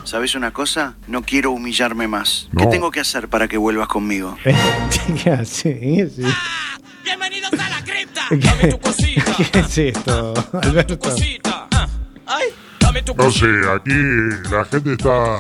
¿Sabes 0.05 0.35
una 0.35 0.53
cosa? 0.53 0.95
No 1.07 1.23
quiero 1.23 1.51
humillarme 1.51 2.09
más. 2.09 2.49
No. 2.53 2.63
¿Qué 2.63 2.67
tengo 2.69 2.91
que 2.91 3.01
hacer 3.01 3.29
para 3.29 3.47
que 3.47 3.59
vuelvas 3.59 3.89
conmigo? 3.89 4.37
¿Qué 5.23 5.31
hace? 5.31 6.09
Sí. 6.15 6.23
bienvenidos 7.05 7.53
a 7.53 7.69
la 7.69 7.85
cripta. 7.85 8.27
¿Qué 9.53 9.59
es 9.59 9.79
esto, 9.79 10.35
Alberto? 10.63 10.99
Ay, 12.27 12.47
dame 12.81 13.03
tu 13.03 13.15
No 13.15 13.31
sé, 13.31 13.47
aquí 13.75 14.51
la 14.51 14.65
gente 14.65 14.93
está. 14.95 15.39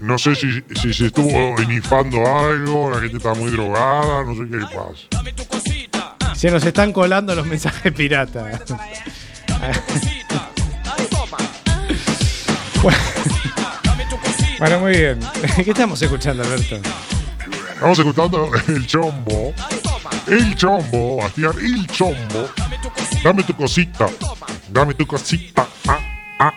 No 0.00 0.18
sé 0.18 0.34
si, 0.34 0.62
si 0.80 0.92
se 0.92 1.06
estuvo 1.06 1.60
inifando 1.62 2.18
algo, 2.26 2.90
la 2.90 3.00
gente 3.00 3.16
está 3.16 3.34
muy 3.34 3.50
drogada, 3.50 4.22
no 4.24 4.34
sé 4.34 4.50
qué 4.50 4.58
pasa. 4.58 5.53
Se 6.44 6.50
nos 6.50 6.62
están 6.66 6.92
colando 6.92 7.34
los 7.34 7.46
mensajes 7.46 7.90
piratas. 7.94 8.60
Bueno, 14.58 14.80
muy 14.80 14.92
bien. 14.92 15.20
¿Qué 15.64 15.70
estamos 15.70 16.00
escuchando, 16.02 16.42
Alberto? 16.42 16.76
Estamos 17.72 17.98
escuchando 17.98 18.50
el 18.68 18.86
chombo. 18.86 19.54
El 20.26 20.54
chombo, 20.54 21.16
Bastián, 21.16 21.52
el 21.62 21.86
chombo. 21.86 22.50
Dame 23.22 23.42
tu 23.42 23.54
cosita. 23.54 24.06
Dame 24.68 24.94
tu 24.94 25.06
cosita. 25.06 25.66
Ah, 25.88 25.98
ah. 26.40 26.54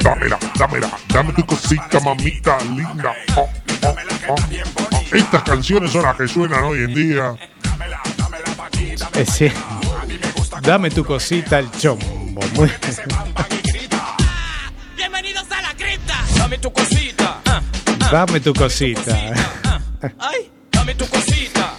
Dámela, 0.00 0.38
dámela. 0.58 0.90
Dame 1.08 1.32
tu 1.32 1.46
cosita, 1.46 2.00
mamita 2.00 2.58
linda. 2.64 3.14
Oh, 3.36 3.48
oh, 3.84 3.96
oh, 4.28 4.34
oh. 4.34 5.16
Estas 5.16 5.44
canciones 5.44 5.92
son 5.92 6.02
las 6.02 6.16
que 6.16 6.26
suenan 6.26 6.64
hoy 6.64 6.80
en 6.80 6.94
día. 6.94 7.36
Eh, 8.82 9.26
sí. 9.26 9.48
Dame 10.62 10.90
tu 10.90 11.04
cosita 11.04 11.60
el 11.60 11.70
chombo. 11.72 12.40
Muy- 12.54 12.70
bienvenidos 14.96 15.44
a 15.50 15.62
la 15.62 15.74
cripta. 15.74 16.14
Dame 16.36 16.58
tu 16.58 16.72
cosita. 16.72 17.40
Dame 18.10 18.40
tu 18.40 18.52
cosita. 18.52 19.16
Ay, 20.18 20.50
dame 20.72 20.94
tu 20.94 21.06
cosita. 21.06 21.76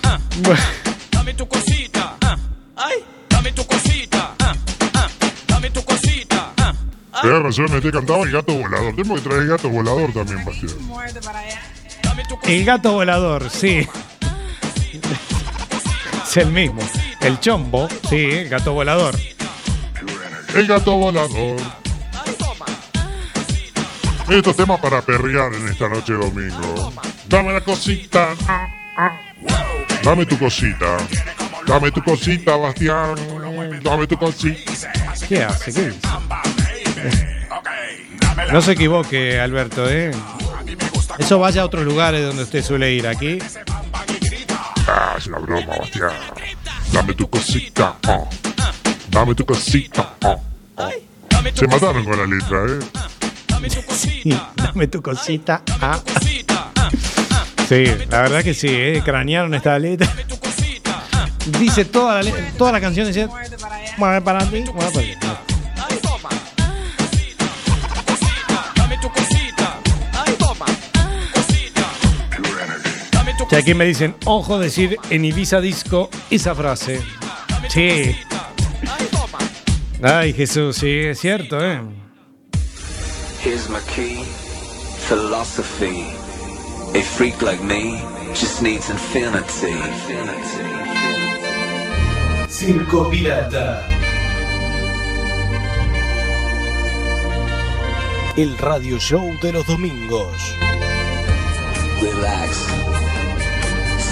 Dame 1.11 1.33
tu 1.33 1.47
cosita. 1.47 2.17
Ay, 2.77 3.03
dame 3.29 3.51
tu 3.51 3.65
cosita. 3.67 4.35
Dame 5.47 5.69
tu 5.71 5.83
cosita. 5.83 6.53
razón, 7.21 7.81
te 7.81 7.91
cantaba 7.91 8.23
el 8.23 8.31
gato 8.31 8.53
volador. 8.53 8.95
Tenemos 8.95 9.21
que 9.21 9.27
traer 9.29 9.43
el 9.43 9.49
gato 9.49 9.69
volador 9.69 10.13
también, 10.13 10.45
Bastián. 10.45 10.71
El 12.43 12.65
gato 12.65 12.91
volador, 12.93 13.49
sí. 13.49 13.87
Es 16.33 16.37
el 16.37 16.51
mismo. 16.51 16.81
El 17.21 17.39
chombo, 17.39 17.87
sí, 18.09 18.15
el 18.31 18.49
gato 18.49 18.73
volador. 18.73 19.13
El 20.55 20.65
gato 20.65 20.95
volador. 20.95 21.57
Estos 24.27 24.55
temas 24.55 24.79
para 24.79 25.03
perrear 25.03 25.53
en 25.53 25.67
esta 25.67 25.87
noche 25.87 26.13
domingo. 26.13 26.91
Dame 27.27 27.53
la 27.53 27.61
cosita. 27.61 28.29
ah, 28.47 28.67
ah. 28.97 29.11
Dame 30.03 30.25
tu 30.25 30.39
cosita. 30.39 30.97
Dame 31.67 31.91
tu 31.91 32.03
cosita, 32.03 32.55
Bastián. 32.55 33.13
Dame 33.83 34.07
tu 34.07 34.17
cosita. 34.17 34.71
¿Qué 35.29 35.43
hace? 35.43 35.71
¿Qué 35.71 35.81
dice? 35.91 35.99
No 38.51 38.59
se 38.63 38.71
equivoque, 38.71 39.39
Alberto, 39.39 39.87
¿eh? 39.87 40.09
Eso 41.19 41.37
vaya 41.37 41.61
a 41.61 41.65
otros 41.65 41.85
lugares 41.85 42.25
donde 42.25 42.41
usted 42.41 42.63
suele 42.63 42.91
ir. 42.91 43.05
Aquí, 43.05 43.37
Ah, 44.87 45.15
es 45.17 45.27
una 45.27 45.39
broma, 45.39 45.77
Bastián. 45.79 46.11
Dame 46.91 47.13
tu 47.13 47.29
cosita. 47.29 47.95
ah. 48.07 48.19
Dame 49.09 49.35
tu 49.35 49.45
cosita. 49.45 50.13
ah. 50.23 50.35
Se 51.53 51.67
mataron 51.67 52.03
con 52.03 52.17
la 52.17 52.25
letra, 52.25 52.65
¿eh? 52.67 52.79
sí, 53.89 54.37
dame 54.55 54.87
tu 54.87 55.01
cosita. 55.01 55.61
ah. 55.81 55.99
Sí, 57.67 57.85
la 58.09 58.21
verdad 58.23 58.43
que 58.43 58.53
sí, 58.53 58.67
¿eh? 58.69 59.01
cranearon 59.03 59.53
esta 59.53 59.77
letra. 59.79 60.11
Dice 61.59 61.85
toda 61.85 62.23
la, 62.23 62.31
toda 62.57 62.71
la 62.73 62.81
canción, 62.81 63.07
dice, 63.07 63.27
mueve 63.97 64.21
para 64.21 64.45
ti, 64.49 64.63
para 64.77 64.91
ti. 64.91 65.13
Y 73.53 73.55
aquí 73.55 73.75
me 73.75 73.85
dicen, 73.85 74.15
ojo 74.25 74.57
decir 74.57 74.97
en 75.11 75.25
Ibiza 75.25 75.61
Disco 75.61 76.09
esa 76.31 76.55
frase. 76.55 76.99
Sí. 77.69 78.15
Ay, 80.01 80.33
Jesús, 80.33 80.77
sí, 80.77 80.89
es 80.89 81.19
cierto, 81.19 81.63
¿eh? 81.63 81.79
Here's 83.43 83.69
my 83.69 83.77
key, 83.95 84.23
philosophy. 85.07 86.03
A 86.95 87.03
freak 87.03 87.43
like 87.43 87.63
me 87.63 88.01
just 88.33 88.63
needs 88.63 88.89
infinity. 88.89 89.77
Circo 92.49 93.07
Pirata. 93.11 93.87
El 98.35 98.57
radio 98.57 98.97
show 98.97 99.31
de 99.43 99.53
los 99.53 99.67
domingos. 99.67 100.33
Relax. 102.01 103.02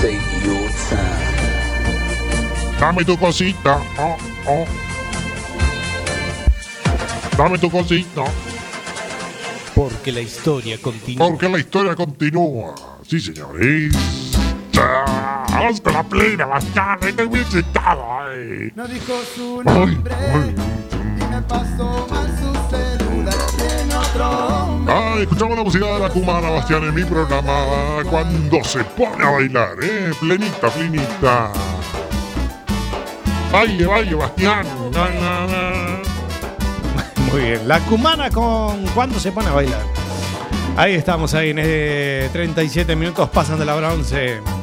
Take 0.01 0.19
your 0.45 0.69
time. 0.89 2.79
Dame 2.79 3.05
tu 3.05 3.17
cosita. 3.17 3.77
oh, 3.99 4.17
oh. 4.47 4.65
Dame 7.37 7.57
tu 7.59 7.69
cosita. 7.69 8.23
Porque 9.75 10.11
la 10.11 10.21
historia 10.21 10.77
continúa. 10.81 11.27
Porque 11.27 11.47
la 11.49 11.59
historia 11.59 11.95
continúa. 11.95 12.75
Sí, 13.07 13.19
señores. 13.19 13.93
Vamos 15.51 15.81
con 15.81 15.93
la 15.93 16.03
plena, 16.03 16.45
Bastián. 16.45 16.97
Estoy 17.01 17.29
muy 17.29 17.39
excitado. 17.39 18.03
ay. 18.21 18.71
No 18.75 18.87
dijo 18.87 19.13
su 19.35 19.61
Ay, 19.65 19.75
nombre 19.85 20.13
ay. 20.15 20.55
y 21.19 21.23
me 21.33 21.41
pasó 21.43 22.07
mal 22.09 22.27
su. 22.39 22.60
Ay, 24.13 25.21
escuchamos 25.21 25.57
la 25.57 25.63
música 25.63 25.85
de 25.85 25.99
la 25.99 26.09
cumana, 26.09 26.49
Bastián, 26.49 26.83
en 26.83 26.93
mi 26.93 27.03
programa. 27.03 28.03
Cuando 28.09 28.63
se 28.63 28.83
pone 28.83 29.25
a 29.25 29.29
bailar, 29.29 29.75
¿eh? 29.81 30.11
Plenita, 30.19 30.69
plenita. 30.69 31.51
Baile, 33.51 33.85
baile, 33.85 34.15
Bastián. 34.15 34.65
Na, 34.91 35.09
na, 35.09 35.47
na. 35.47 36.01
Muy 37.31 37.41
bien. 37.41 37.67
La 37.67 37.79
cumana 37.79 38.29
con 38.29 38.85
cuando 38.87 39.19
se 39.19 39.31
pone 39.31 39.47
a 39.47 39.53
bailar. 39.53 39.83
Ahí 40.75 40.93
estamos, 40.93 41.33
ahí 41.33 41.51
en 41.51 41.59
eh, 41.59 42.29
37 42.31 42.95
minutos 42.95 43.29
pasan 43.29 43.59
de 43.59 43.65
la 43.65 43.75
hora 43.75 43.93
11. 43.93 44.60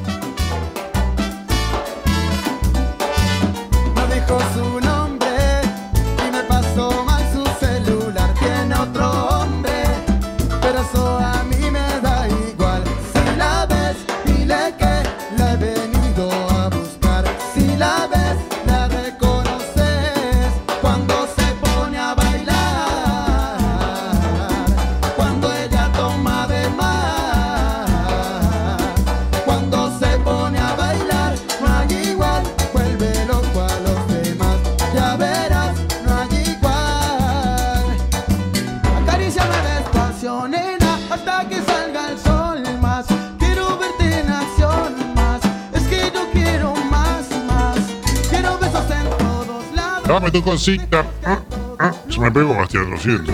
Cosita. 50.51 51.05
Ah, 51.25 51.39
ah. 51.79 51.93
Se 52.09 52.19
me 52.21 52.31
pegó, 52.31 52.55
Bastián, 52.55 52.91
lo 52.91 52.99
siento. 52.99 53.33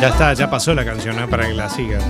Ya 0.00 0.08
está, 0.08 0.32
ya 0.32 0.50
pasó 0.50 0.74
la 0.74 0.84
canción. 0.84 1.16
Para 1.30 1.46
que 1.46 1.54
la 1.54 1.68
sigan. 1.68 2.00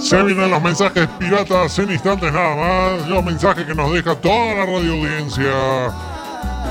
Se 0.00 0.22
vienen 0.22 0.50
los 0.50 0.62
mensajes 0.62 1.06
piratas 1.18 1.78
en 1.78 1.92
instantes 1.92 2.32
nada 2.32 2.56
más. 2.56 3.08
Los 3.08 3.24
mensajes 3.24 3.64
que 3.64 3.74
nos 3.74 3.92
deja 3.92 4.14
toda 4.16 4.54
la 4.54 4.66
radio 4.66 4.92
audiencia. 4.92 5.52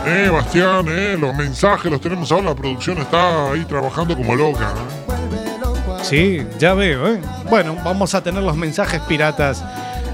Eh, 0.05 0.29
Bastián, 0.29 0.85
eh, 0.89 1.17
los 1.19 1.35
mensajes 1.35 1.91
los 1.91 2.01
tenemos 2.01 2.31
ahora. 2.31 2.49
La 2.49 2.55
producción 2.55 2.97
está 2.97 3.51
ahí 3.51 3.63
trabajando 3.65 4.15
como 4.15 4.35
loca. 4.35 4.71
¿eh? 4.71 6.03
Sí, 6.03 6.45
ya 6.57 6.73
veo, 6.73 7.07
¿eh? 7.07 7.21
Bueno, 7.49 7.75
vamos 7.83 8.13
a 8.15 8.23
tener 8.23 8.43
los 8.43 8.55
mensajes 8.55 9.01
piratas 9.01 9.63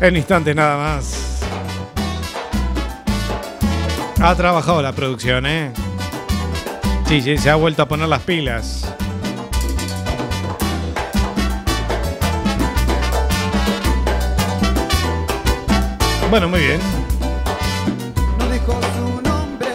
en 0.02 0.18
instantes 0.18 0.56
nada 0.56 0.78
más. 0.78 1.25
Ha 4.22 4.34
trabajado 4.36 4.82
la 4.82 4.92
producción, 4.92 5.46
¿eh? 5.46 5.72
Sí, 7.08 7.22
sí, 7.22 7.38
se 7.38 7.50
ha 7.50 7.56
vuelto 7.56 7.84
a 7.84 7.88
poner 7.88 8.08
las 8.08 8.22
pilas. 8.22 8.92
Bueno, 16.30 16.50
muy 16.50 16.60
bien. 16.60 16.80
No 18.40 18.50
dijo 18.50 18.80
su 18.98 19.22
nombre 19.22 19.68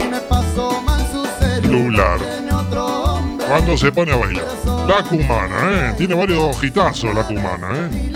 y 0.00 0.04
me 0.04 0.18
pasó 0.20 0.80
mal 0.80 1.06
su 1.12 1.26
celular. 1.38 1.62
Celular. 1.62 2.18
Tiene 2.20 2.52
otro 2.52 2.86
hombre. 2.86 3.46
Cuando 3.46 3.76
se 3.76 3.92
pone 3.92 4.12
a 4.12 4.16
bailar. 4.16 4.46
La 4.88 5.02
cumana, 5.02 5.90
¿eh? 5.90 5.94
Tiene 5.98 6.14
varios 6.14 6.38
ojitazos 6.38 7.14
la 7.14 7.22
cumana, 7.24 7.68
¿eh? 7.74 8.12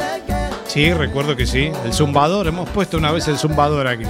Sí, 0.67 0.91
recuerdo 0.95 1.37
que 1.37 1.47
sí. 1.47 1.71
El 1.85 1.93
zumbador, 1.93 2.47
hemos 2.47 2.67
puesto 2.71 2.97
una 2.97 3.13
vez 3.13 3.29
el 3.29 3.37
zumbador 3.37 3.87
aquí. 3.87 4.05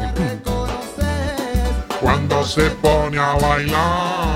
Cuando 2.13 2.45
se 2.45 2.69
pone 2.83 3.19
a 3.19 3.33
bailar. 3.37 4.32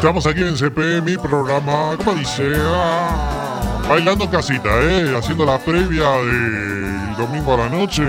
Estamos 0.00 0.26
aquí 0.26 0.40
en 0.40 0.56
CP, 0.56 1.02
mi 1.02 1.18
programa, 1.18 1.94
¿cómo 1.98 2.14
dice? 2.14 2.54
Ah, 2.56 3.82
bailando 3.86 4.30
casita, 4.30 4.70
¿eh? 4.80 5.14
Haciendo 5.14 5.44
la 5.44 5.58
previa 5.58 6.08
del 6.12 7.14
domingo 7.18 7.52
a 7.52 7.56
la 7.58 7.68
noche. 7.68 8.04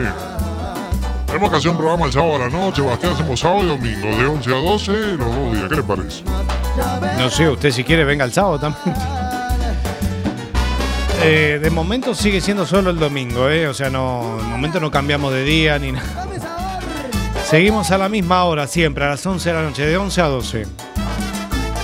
Tenemos 1.27 1.49
que 1.49 1.57
hacer 1.57 1.71
un 1.71 1.77
programa 1.77 2.05
el 2.05 2.13
sábado 2.13 2.35
a 2.35 2.39
la 2.39 2.49
noche, 2.49 2.81
Bastián, 2.81 3.11
hacemos 3.11 3.37
sábado 3.41 3.63
y 3.63 3.67
domingo, 3.67 4.07
de 4.07 4.25
11 4.25 4.49
a 4.49 4.57
12, 4.57 4.91
los 5.17 5.35
dos 5.35 5.51
días. 5.51 5.65
¿Qué 5.67 5.75
le 5.75 5.83
parece? 5.83 6.23
No 7.17 7.29
sé, 7.29 7.49
usted 7.49 7.71
si 7.71 7.83
quiere 7.83 8.05
venga 8.05 8.23
el 8.23 8.31
sábado 8.31 8.57
también. 8.57 8.95
Eh, 11.23 11.59
de 11.61 11.69
momento 11.69 12.15
sigue 12.15 12.41
siendo 12.41 12.65
solo 12.65 12.89
el 12.89 12.97
domingo, 12.97 13.47
¿eh? 13.47 13.67
O 13.67 13.75
sea, 13.75 13.91
no, 13.91 14.37
de 14.39 14.43
momento 14.45 14.79
no 14.79 14.89
cambiamos 14.89 15.31
de 15.31 15.43
día 15.43 15.77
ni 15.77 15.91
nada. 15.91 16.25
Seguimos 17.45 17.91
a 17.91 17.99
la 17.99 18.09
misma 18.09 18.43
hora 18.45 18.65
siempre, 18.65 19.05
a 19.05 19.09
las 19.09 19.23
11 19.23 19.49
de 19.49 19.55
la 19.55 19.61
noche, 19.61 19.85
de 19.85 19.97
11 19.97 20.19
a 20.21 20.25
12. 20.25 20.80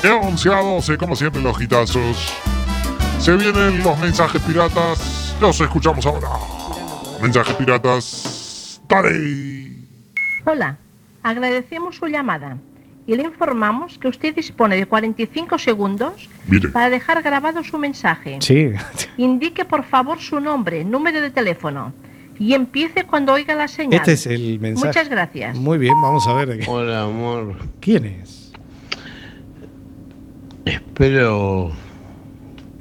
De 0.01 0.11
11 0.11 0.49
a 0.53 0.61
12, 0.61 0.97
como 0.97 1.15
siempre, 1.15 1.41
los 1.41 1.57
gitazos. 1.57 2.33
Se 3.19 3.35
vienen 3.35 3.83
los 3.83 3.97
mensajes 3.99 4.41
piratas. 4.43 5.35
Los 5.41 5.59
escuchamos 5.59 6.05
ahora. 6.05 6.29
Mensajes 7.21 7.55
piratas. 7.55 8.81
Dale. 8.87 9.71
Hola, 10.45 10.77
agradecemos 11.23 11.95
su 11.95 12.07
llamada 12.07 12.57
y 13.07 13.15
le 13.15 13.23
informamos 13.23 13.97
que 13.97 14.07
usted 14.07 14.35
dispone 14.35 14.75
de 14.75 14.85
45 14.85 15.57
segundos 15.57 16.29
Mire. 16.47 16.69
para 16.69 16.89
dejar 16.89 17.21
grabado 17.23 17.63
su 17.63 17.77
mensaje. 17.77 18.37
Sí. 18.41 18.71
Indique 19.17 19.65
por 19.65 19.83
favor 19.83 20.19
su 20.19 20.39
nombre, 20.39 20.83
número 20.85 21.21
de 21.21 21.31
teléfono 21.31 21.93
y 22.39 22.53
empiece 22.53 23.05
cuando 23.05 23.33
oiga 23.33 23.55
la 23.55 23.67
señal. 23.67 23.99
Este 23.99 24.13
es 24.13 24.27
el 24.27 24.59
mensaje. 24.59 24.87
Muchas 24.87 25.09
gracias. 25.09 25.57
Muy 25.57 25.77
bien, 25.79 25.99
vamos 26.01 26.27
a 26.27 26.33
ver. 26.33 26.59
Hola, 26.67 27.03
amor. 27.03 27.55
¿Quién 27.79 28.05
es? 28.05 28.46
Espero 30.68 31.72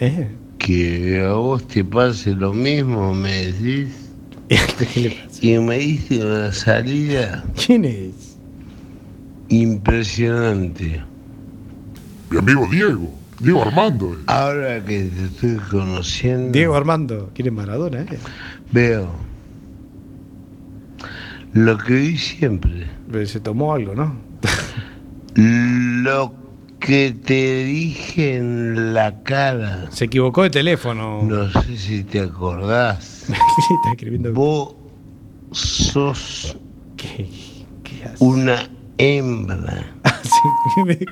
Eh. 0.01 0.29
que 0.59 1.25
a 1.25 1.33
vos 1.35 1.67
te 1.69 1.85
pase 1.85 2.33
lo 2.35 2.53
mismo, 2.53 3.15
me 3.15 3.47
decís. 3.47 4.03
Y 5.43 5.59
me 5.59 5.79
dice 5.79 6.25
una 6.25 6.53
salida 6.53 7.45
¿Quién 7.65 7.85
es? 7.85 8.37
impresionante. 9.49 11.03
Mi 12.31 12.39
amigo 12.39 12.67
Diego. 12.71 13.11
Diego 13.41 13.63
Armando. 13.63 14.15
eh. 14.15 14.19
Ahora 14.27 14.85
que 14.85 15.05
te 15.05 15.25
estoy 15.27 15.57
conociendo, 15.71 16.53
Diego 16.53 16.75
Armando. 16.75 17.31
¿Quién 17.35 17.49
es 17.49 17.53
Maradona? 17.55 18.01
eh? 18.03 18.19
veo 18.73 19.11
lo 21.53 21.79
que 21.79 21.95
vi 21.95 22.17
siempre. 22.19 22.87
Pero 23.11 23.27
Se 23.27 23.41
tomó 23.41 23.75
algo, 23.75 23.95
¿no? 23.95 24.15
Lo 25.37 26.33
que 26.81 27.13
te 27.13 27.65
dije 27.65 28.37
en 28.37 28.95
la 28.95 29.23
cara. 29.23 29.91
Se 29.91 30.07
equivocó 30.07 30.43
de 30.43 30.51
teléfono. 30.51 31.23
No 31.23 31.51
sé 31.51 31.77
si 31.77 32.05
te 32.05 32.21
acordás. 32.21 33.23
Está 33.31 33.91
escribiendo. 33.93 34.33
Vos 34.33 34.75
sos 35.53 36.57
una 38.19 38.69
hembra. 38.99 39.93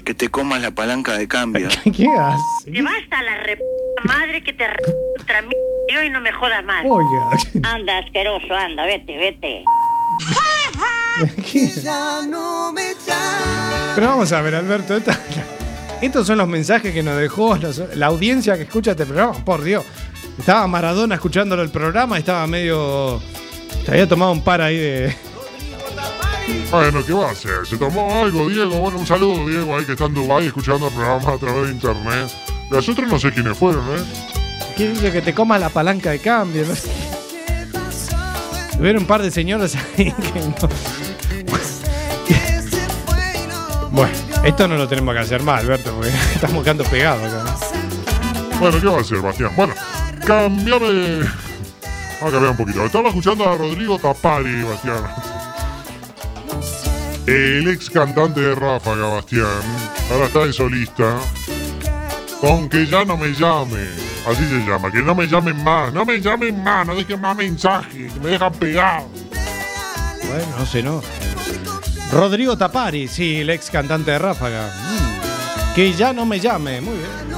Que 0.04 0.14
te 0.14 0.28
comas 0.28 0.60
la 0.60 0.72
palanca 0.72 1.16
de 1.16 1.26
cambio. 1.26 1.68
¿Qué 1.96 2.08
hace? 2.18 2.70
Te 2.70 2.82
basta 2.82 3.22
la 3.22 3.38
re 3.42 3.58
madre 4.04 4.42
que 4.42 4.52
te 4.52 4.66
re 4.66 4.82
y 6.04 6.10
no 6.10 6.20
me 6.20 6.32
jodas 6.32 6.64
más. 6.64 6.84
Oiga. 6.86 7.30
Anda, 7.62 7.98
asqueroso, 7.98 8.54
anda, 8.54 8.84
vete, 8.84 9.16
vete. 9.16 9.64
Pero 13.94 14.08
vamos 14.08 14.32
a 14.32 14.40
ver, 14.42 14.54
Alberto. 14.56 14.96
esta- 14.96 15.18
estos 16.02 16.26
son 16.26 16.38
los 16.38 16.48
mensajes 16.48 16.92
que 16.92 17.02
nos 17.02 17.16
dejó 17.16 17.56
los- 17.56 17.82
la 17.94 18.06
audiencia 18.06 18.56
que 18.56 18.62
escucha 18.64 18.92
este 18.92 19.06
programa. 19.06 19.32
Por 19.44 19.62
Dios. 19.62 19.84
Estaba 20.38 20.66
Maradona 20.66 21.14
escuchándolo 21.14 21.62
el 21.62 21.70
programa 21.70 22.16
y 22.16 22.20
estaba 22.20 22.46
medio. 22.46 23.22
Se 23.84 23.90
había 23.92 24.08
tomado 24.08 24.32
un 24.32 24.42
par 24.42 24.60
ahí 24.60 24.76
de. 24.76 25.16
Bueno, 26.70 27.04
¿qué 27.06 27.12
va 27.12 27.28
a 27.28 27.32
hacer? 27.32 27.64
¿Se 27.66 27.76
tomó 27.76 28.22
algo, 28.24 28.48
Diego? 28.48 28.76
Bueno, 28.78 28.98
un 28.98 29.06
saludo, 29.06 29.46
Diego, 29.48 29.76
ahí 29.76 29.84
que 29.84 29.92
está 29.92 30.06
en 30.06 30.14
Dubái 30.14 30.46
escuchando 30.46 30.88
el 30.88 30.92
programa 30.94 31.32
a 31.32 31.38
través 31.38 31.66
de 31.68 31.72
internet. 31.72 32.30
Los 32.70 32.88
otros 32.88 33.08
no 33.08 33.18
sé 33.18 33.30
quiénes 33.30 33.56
fueron, 33.56 33.84
¿eh? 33.96 34.02
¿Qué 34.76 34.88
dice 34.90 35.12
que 35.12 35.22
te 35.22 35.32
comas 35.32 35.60
la 35.60 35.68
palanca 35.68 36.10
de 36.10 36.18
cambio? 36.18 36.64
No 36.66 36.74
sé. 36.74 36.90
Hubieron 38.78 39.02
un 39.02 39.06
par 39.06 39.22
de 39.22 39.30
señoras 39.30 39.76
ahí 39.96 40.12
que 40.12 40.40
no. 40.40 40.68
Bueno, 43.94 44.12
esto 44.42 44.66
no 44.66 44.76
lo 44.76 44.88
tenemos 44.88 45.14
que 45.14 45.20
hacer 45.20 45.40
más, 45.44 45.60
Alberto, 45.60 45.92
porque 45.94 46.08
estamos 46.34 46.64
quedando 46.64 46.82
pegados 46.82 47.32
acá. 47.32 47.56
Bueno, 48.58 48.80
¿qué 48.80 48.86
va 48.88 48.96
a 48.96 49.00
hacer, 49.00 49.20
Bastián? 49.20 49.52
Bueno, 49.54 49.72
cambiame. 50.26 51.20
Vamos 51.20 52.22
a 52.22 52.30
cambiar 52.30 52.50
un 52.50 52.56
poquito. 52.56 52.84
Estaba 52.84 53.08
escuchando 53.10 53.48
a 53.48 53.56
Rodrigo 53.56 53.96
Tapari, 54.00 54.64
Bastián. 54.64 55.04
El 57.28 57.68
ex 57.68 57.88
cantante 57.88 58.40
de 58.40 58.56
Ráfaga, 58.56 59.06
Bastián. 59.06 59.62
Ahora 60.10 60.26
está 60.26 60.44
de 60.44 60.52
solista. 60.52 61.16
Con 62.40 62.68
que 62.68 62.86
ya 62.86 63.04
no 63.04 63.16
me 63.16 63.28
llame. 63.28 63.86
Así 64.26 64.44
se 64.48 64.58
llama. 64.66 64.90
Que 64.90 65.02
no 65.02 65.14
me 65.14 65.28
llamen 65.28 65.62
más. 65.62 65.92
No 65.92 66.04
me 66.04 66.20
llamen 66.20 66.64
más. 66.64 66.84
No 66.84 66.96
dejen 66.96 67.20
más 67.20 67.36
mensajes. 67.36 68.12
Que 68.12 68.20
me 68.20 68.30
dejan 68.30 68.52
pegado. 68.54 69.06
Bueno, 70.26 70.46
no 70.58 70.66
sé, 70.66 70.82
no. 70.82 71.00
Rodrigo 72.12 72.56
Tapari, 72.56 73.08
sí, 73.08 73.36
el 73.36 73.50
ex 73.50 73.70
cantante 73.70 74.12
de 74.12 74.18
Ráfaga. 74.18 74.68
Mm. 74.68 75.74
Que 75.74 75.92
ya 75.92 76.12
no 76.12 76.24
me 76.24 76.38
llame, 76.38 76.80
muy 76.80 76.96
bien. 76.96 77.33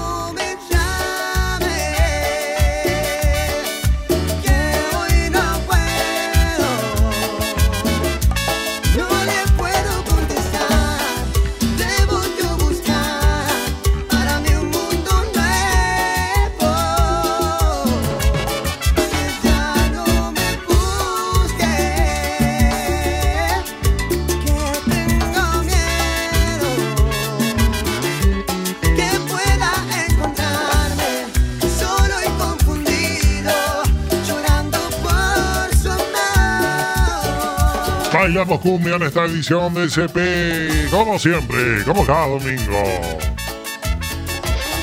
Bailamos 38.26 38.60
cumbia 38.60 38.96
en 38.96 39.04
esta 39.04 39.24
edición 39.26 39.72
de 39.72 39.88
CP. 39.88 40.88
Como 40.90 41.16
siempre, 41.16 41.84
como 41.84 42.04
cada 42.04 42.26
domingo. 42.26 42.82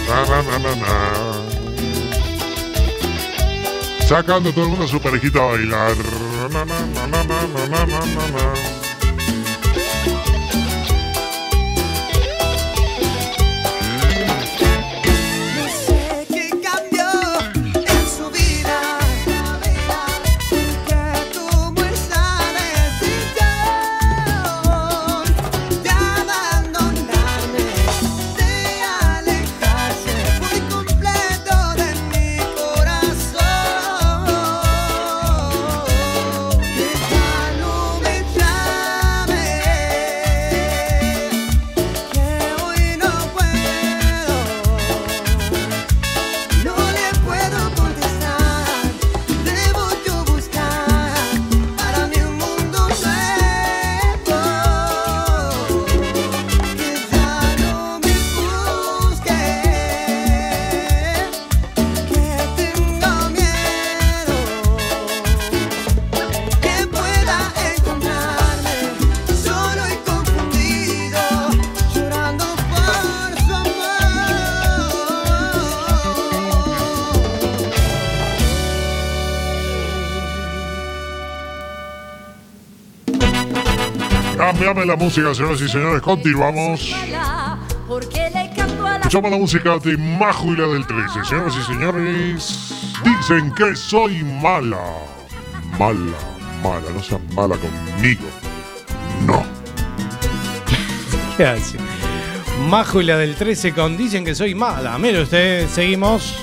Na, 0.08 0.26
na, 0.26 0.76
na. 0.76 0.88
Sacando 4.08 4.54
todo 4.54 4.64
el 4.64 4.70
mundo 4.70 4.88
su 4.88 4.98
parejita 5.02 5.40
a 5.40 5.48
bailar. 5.48 5.94
La 84.86 84.98
música, 84.98 85.34
señoras 85.34 85.62
y 85.62 85.70
señores. 85.70 86.02
Continuamos. 86.02 86.94
Escuchamos 88.96 89.32
la 89.32 89.38
música 89.38 89.78
de 89.80 89.96
Majo 89.98 90.48
y 90.48 90.58
la 90.58 90.68
del 90.68 90.86
13. 90.86 91.24
Señoras 91.24 91.56
y 91.56 91.64
señores, 91.64 92.74
dicen 93.06 93.54
que 93.54 93.78
soy 93.78 94.24
mala. 94.24 94.84
Mala, 95.80 96.18
mala. 96.62 96.86
No 96.94 97.02
seas 97.02 97.22
mala 97.34 97.56
conmigo. 97.56 98.26
No. 99.26 99.46
¿Qué 101.38 101.46
hace? 101.46 101.78
Majo 102.68 103.00
y 103.00 103.06
la 103.06 103.18
del 103.18 103.36
13 103.36 103.74
con 103.74 103.96
dicen 103.96 104.26
que 104.26 104.36
soy 104.36 104.54
mala. 104.54 104.98
Mire 104.98 105.22
usted, 105.22 105.70
seguimos. 105.70 106.36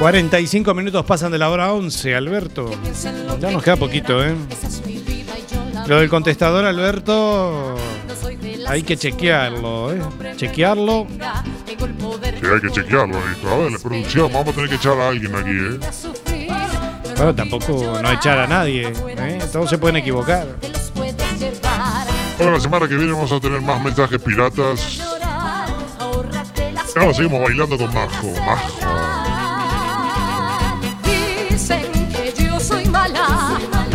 45 0.00 0.74
minutos 0.74 1.06
pasan 1.06 1.30
de 1.30 1.38
la 1.38 1.48
hora 1.48 1.72
11, 1.72 2.12
Alberto. 2.16 2.70
Ya 3.38 3.52
nos 3.52 3.62
queda 3.62 3.76
poquito, 3.76 4.24
¿eh? 4.24 4.34
Lo 5.86 5.98
del 6.00 6.08
contestador, 6.08 6.64
Alberto, 6.64 7.76
hay 8.66 8.82
que 8.82 8.96
chequearlo, 8.96 9.92
¿eh? 9.92 10.00
Chequearlo. 10.36 11.06
Sí, 11.10 12.46
hay 12.52 12.60
que 12.60 12.70
chequearlo. 12.70 13.18
hijo. 13.30 13.48
A 13.48 13.58
ver, 13.58 13.72
la 13.72 13.78
producción, 13.78 14.32
vamos 14.32 14.48
a 14.48 14.52
tener 14.52 14.70
que 14.70 14.76
echar 14.76 14.98
a 14.98 15.08
alguien 15.08 15.34
aquí, 15.34 15.50
¿eh? 15.50 15.78
Bueno, 17.16 17.34
tampoco 17.34 17.98
no 18.02 18.10
echar 18.10 18.38
a 18.38 18.46
nadie, 18.46 18.92
¿eh? 19.18 19.38
Todos 19.52 19.70
se 19.70 19.78
pueden 19.78 19.96
equivocar. 19.96 20.46
Bueno, 22.38 22.52
la 22.52 22.60
semana 22.60 22.88
que 22.88 22.96
viene 22.96 23.12
vamos 23.12 23.30
a 23.30 23.40
tener 23.40 23.60
más 23.60 23.80
mensajes 23.82 24.20
piratas. 24.20 25.00
Ahora 26.96 27.12
seguimos 27.12 27.42
bailando 27.42 27.76
con 27.76 27.92
Majo. 27.92 28.32
Majo. 28.46 28.83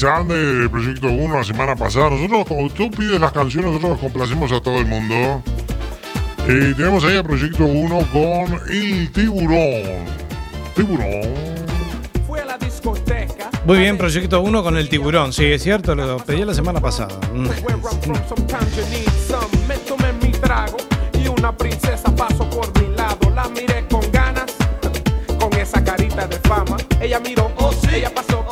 Alexander 0.00 0.36
del 0.36 0.70
Proyecto 0.70 1.08
1 1.08 1.38
la 1.38 1.42
semana 1.42 1.74
pasada. 1.74 2.10
Nosotros, 2.10 2.46
como 2.46 2.70
tú 2.70 2.88
pides 2.88 3.18
las 3.20 3.32
canciones, 3.32 3.72
nosotros 3.72 3.90
nos 3.90 4.00
complacemos 4.00 4.52
a 4.52 4.60
todo 4.60 4.78
el 4.78 4.86
mundo. 4.86 5.42
Y 6.46 6.72
tenemos 6.74 7.02
ahí 7.02 7.16
a 7.16 7.22
Proyecto 7.24 7.64
1 7.64 7.98
con 8.12 8.60
El 8.70 9.10
Tiburón. 9.10 10.04
Tiburón. 10.76 11.34
Fui 12.28 12.38
a 12.38 12.44
la 12.44 12.56
discoteca. 12.58 13.50
Muy 13.64 13.78
bien, 13.78 13.98
Proyecto 13.98 14.40
1 14.40 14.62
con 14.62 14.76
el 14.76 14.88
tiburón. 14.88 15.32
Sí, 15.32 15.46
es 15.46 15.64
cierto, 15.64 15.96
lo 15.96 16.18
pedí 16.18 16.44
la 16.44 16.54
semana 16.54 16.80
pasada. 16.80 17.18
Mm. 17.34 17.48
Mi 20.22 20.30
trago 20.30 20.76
y 21.12 21.26
una 21.26 21.56
princesa 21.56 22.14
pasó 22.14 22.48
por 22.48 22.72
mi 22.80 22.94
lado. 22.94 23.30
La 23.34 23.48
miré 23.48 23.84
con 23.90 24.00
ganas, 24.12 24.54
con 25.40 25.52
esa 25.54 25.82
carita 25.82 26.28
de 26.28 26.38
fama. 26.38 26.76
Ella 27.00 27.18
miró, 27.18 27.50
oh 27.56 27.72
sí, 27.72 27.88
ella 27.96 28.14
pasó, 28.14 28.47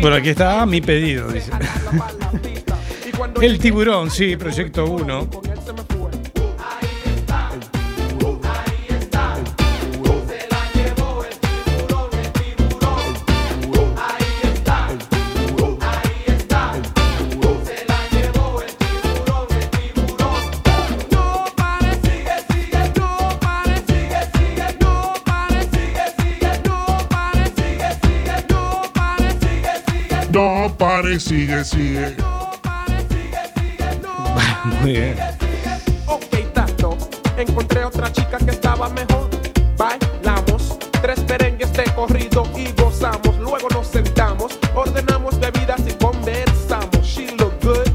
Por 0.00 0.12
aquí 0.12 0.30
está 0.30 0.64
mi 0.66 0.80
pedido, 0.80 1.28
dice. 1.28 1.50
El 3.40 3.58
tiburón, 3.58 4.10
sí, 4.10 4.36
Proyecto 4.36 4.84
1. 4.86 5.28
Sigue, 31.18 31.64
sigue. 31.64 32.14
Muy 34.80 34.92
bien. 34.92 35.16
Ok, 36.06 36.22
tato. 36.54 36.96
Encontré 37.36 37.84
otra 37.84 38.12
chica 38.12 38.38
que 38.38 38.52
estaba 38.52 38.88
mejor. 38.90 39.28
Bailamos 39.76 40.78
tres 41.02 41.24
merengues 41.28 41.72
de 41.72 41.82
corrido 41.94 42.44
y 42.56 42.70
gozamos. 42.80 43.36
Luego 43.38 43.68
nos 43.70 43.88
sentamos, 43.88 44.56
ordenamos 44.76 45.40
bebidas 45.40 45.80
y 45.88 45.92
conversamos. 45.94 47.04
She 47.04 47.26
looked 47.36 47.64
good, 47.64 47.88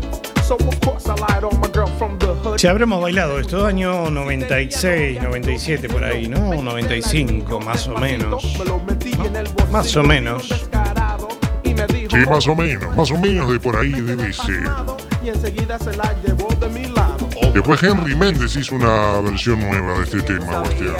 so 0.43 0.55
of 0.55 0.77
course 0.81 1.07
I 1.07 1.15
lied 1.15 1.45
on 1.45 1.57
my 1.61 1.69
girl 1.73 1.87
from 1.97 2.19
the 2.19 2.27
hood. 2.43 2.59
Si 2.59 2.67
habremos 2.67 3.01
bailado 3.01 3.39
esto 3.39 3.65
año 3.65 4.09
96, 4.09 5.21
97 5.21 5.87
por 5.87 6.03
ahí, 6.03 6.27
¿no? 6.27 6.61
95 6.61 7.61
más 7.61 7.87
o 7.87 7.97
menos. 7.97 8.43
Más 9.71 9.95
o 9.95 10.03
menos. 10.03 10.49
Sí, 12.13 12.19
más 12.29 12.47
o 12.47 12.55
menos, 12.55 12.95
más 12.95 13.09
o 13.09 13.17
menos 13.17 13.51
de 13.51 13.59
por 13.59 13.75
ahí 13.75 13.89
debe 13.89 14.31
ser. 14.31 14.69
Y 15.23 15.29
enseguida 15.29 15.79
se 15.79 15.97
la 15.97 16.13
llevó 16.23 16.47
de 16.53 16.69
mi 16.69 16.85
lado. 16.85 17.27
Después 17.51 17.81
Henry 17.81 18.15
Méndez 18.15 18.55
hizo 18.55 18.75
una 18.75 19.19
versión 19.21 19.59
nueva 19.59 19.97
de 19.97 20.03
este 20.03 20.21
tema, 20.21 20.59
Bastián. 20.59 20.95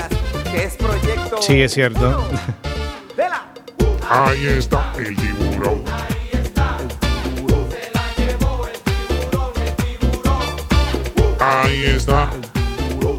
Sí, 1.39 1.61
es 1.61 1.72
cierto. 1.72 2.28
Ahí 4.09 4.47
está 4.47 4.91
el 4.97 5.16
tiburón. 5.16 5.84
Ahí 11.39 11.86
está. 11.86 12.32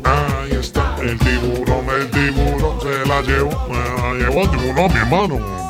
Ahí 0.03 0.53
está 0.53 0.97
el 1.01 1.16
tiburón, 1.20 1.86
el 1.90 2.11
tiburón 2.11 2.80
se 2.80 3.07
la 3.07 3.22
llevó. 3.22 3.68
Se 3.68 4.03
la 4.03 4.14
llevó 4.14 4.42
el 4.42 4.51
tiburón, 4.51 4.92
mi 4.92 4.99
hermano. 4.99 5.64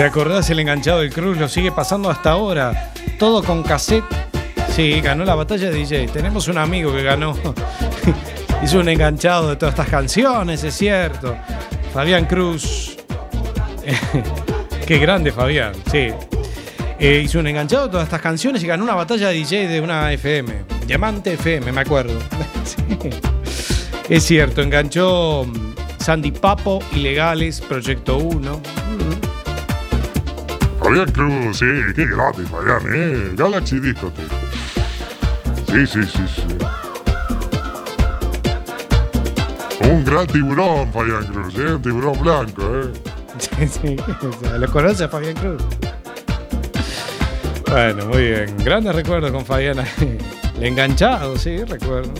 ¿Te 0.00 0.06
acordás 0.06 0.48
el 0.48 0.58
enganchado 0.58 1.00
del 1.00 1.12
Cruz? 1.12 1.36
Lo 1.36 1.46
sigue 1.46 1.72
pasando 1.72 2.08
hasta 2.08 2.30
ahora. 2.30 2.90
Todo 3.18 3.44
con 3.44 3.62
cassette. 3.62 4.02
Sí, 4.74 4.98
ganó 5.02 5.26
la 5.26 5.34
batalla 5.34 5.68
de 5.68 5.76
DJ. 5.76 6.08
Tenemos 6.08 6.48
un 6.48 6.56
amigo 6.56 6.90
que 6.90 7.02
ganó. 7.02 7.36
Hizo 8.64 8.78
un 8.78 8.88
enganchado 8.88 9.50
de 9.50 9.56
todas 9.56 9.74
estas 9.74 9.90
canciones, 9.90 10.64
es 10.64 10.74
cierto. 10.74 11.36
Fabián 11.92 12.24
Cruz. 12.24 12.96
Qué 14.86 14.96
grande, 14.96 15.32
Fabián, 15.32 15.74
sí. 15.90 16.08
Eh, 16.98 17.20
hizo 17.22 17.38
un 17.38 17.48
enganchado 17.48 17.84
de 17.84 17.90
todas 17.90 18.04
estas 18.04 18.22
canciones 18.22 18.62
y 18.64 18.66
ganó 18.66 18.84
una 18.84 18.94
batalla 18.94 19.28
de 19.28 19.34
DJ 19.34 19.68
de 19.68 19.82
una 19.82 20.10
FM. 20.14 20.64
Diamante 20.86 21.34
FM, 21.34 21.72
me 21.72 21.80
acuerdo. 21.82 22.18
Es 24.08 24.24
cierto, 24.24 24.62
enganchó 24.62 25.46
Sandy 25.98 26.30
Papo, 26.30 26.82
Ilegales, 26.94 27.60
Proyecto 27.60 28.16
1. 28.16 28.79
Fabián 30.90 31.12
Cruz, 31.12 31.58
sí, 31.58 31.66
qué 31.94 32.04
grande, 32.04 32.42
Fabián, 32.46 32.82
eh. 32.92 33.30
Galaxy 33.34 33.78
Discotheque. 33.78 34.34
Sí, 35.68 35.86
sí, 35.86 36.02
sí, 36.02 36.26
sí. 36.34 36.42
Un 39.88 40.04
gran 40.04 40.26
tiburón, 40.26 40.92
Fabián 40.92 41.24
Cruz, 41.26 41.54
eh. 41.58 41.74
Un 41.74 41.82
tiburón 41.82 42.20
blanco, 42.20 42.62
eh. 42.80 42.92
Sí, 43.38 43.68
sí, 43.68 43.96
¿Lo 44.58 44.66
conoce 44.72 45.06
Fabián 45.06 45.36
Cruz? 45.36 45.62
Bueno, 47.68 48.06
muy 48.06 48.22
bien. 48.22 48.56
Grandes 48.64 48.92
recuerdos 48.92 49.30
con 49.30 49.46
Fabián 49.46 49.78
ahí. 49.78 50.18
Enganchado, 50.60 51.38
sí, 51.38 51.62
recuerdo. 51.62 52.12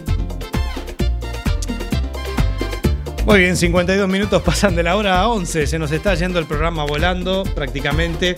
Muy 3.27 3.41
bien, 3.41 3.57
52 3.57 4.09
minutos 4.09 4.43
pasan 4.43 4.75
de 4.75 4.83
la 4.83 4.97
hora 4.97 5.21
a 5.21 5.29
11. 5.29 5.66
Se 5.66 5.79
nos 5.79 5.93
está 5.93 6.14
yendo 6.14 6.39
el 6.39 6.47
programa 6.47 6.85
volando 6.85 7.45
prácticamente. 7.55 8.35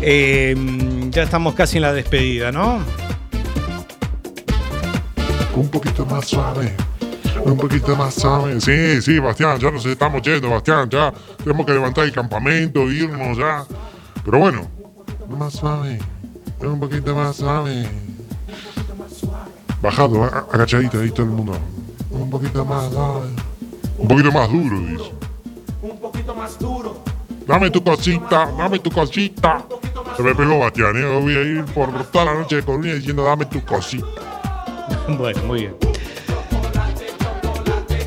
Eh, 0.00 0.54
ya 1.10 1.22
estamos 1.22 1.54
casi 1.54 1.76
en 1.76 1.82
la 1.82 1.92
despedida, 1.92 2.52
¿no? 2.52 2.80
Un 5.54 5.68
poquito 5.68 6.04
más 6.06 6.26
suave. 6.26 6.74
Un 7.44 7.56
poquito 7.56 7.96
más 7.96 8.14
suave. 8.14 8.60
Sí, 8.60 9.00
sí, 9.00 9.18
Bastián, 9.18 9.58
ya 9.58 9.70
nos 9.70 9.86
estamos 9.86 10.22
yendo, 10.22 10.50
Bastián. 10.50 10.88
Ya 10.90 11.12
tenemos 11.42 11.64
que 11.64 11.72
levantar 11.72 12.04
el 12.04 12.12
campamento, 12.12 12.90
irnos 12.90 13.38
ya. 13.38 13.64
Pero 14.24 14.38
bueno, 14.38 14.68
más 15.28 15.54
suave. 15.54 15.98
Un 16.60 16.80
poquito 16.80 17.14
más 17.14 17.36
suave. 17.36 17.88
Bajado, 19.80 20.24
agachadito 20.52 21.00
ahí 21.00 21.10
todo 21.10 21.22
el 21.22 21.32
mundo. 21.32 21.58
Un 22.10 22.28
poquito 22.28 22.64
más 22.64 22.92
suave. 22.92 23.28
Un 23.98 24.08
poquito 24.08 24.32
más 24.32 24.48
duro, 24.50 24.78
dice. 24.80 25.12
Un 25.82 25.98
poquito 25.98 26.34
más 26.34 26.58
duro. 26.58 27.02
Dame 27.46 27.70
tu 27.70 27.82
cosita, 27.82 28.50
dame 28.56 28.78
tu 28.78 28.90
cosita. 28.90 29.64
Se 30.16 30.22
me 30.22 30.34
pegó 30.34 30.58
Bastián, 30.58 30.96
¿eh? 30.96 31.20
Voy 31.20 31.34
a 31.34 31.42
ir 31.42 31.64
por 31.66 32.04
toda 32.06 32.26
la 32.26 32.34
noche 32.34 32.56
de 32.56 32.62
Colonia 32.62 32.94
diciendo 32.94 33.24
dame 33.24 33.46
tu 33.46 33.64
cosita. 33.64 34.06
Bueno, 35.08 35.42
muy 35.44 35.60
bien. 35.60 35.76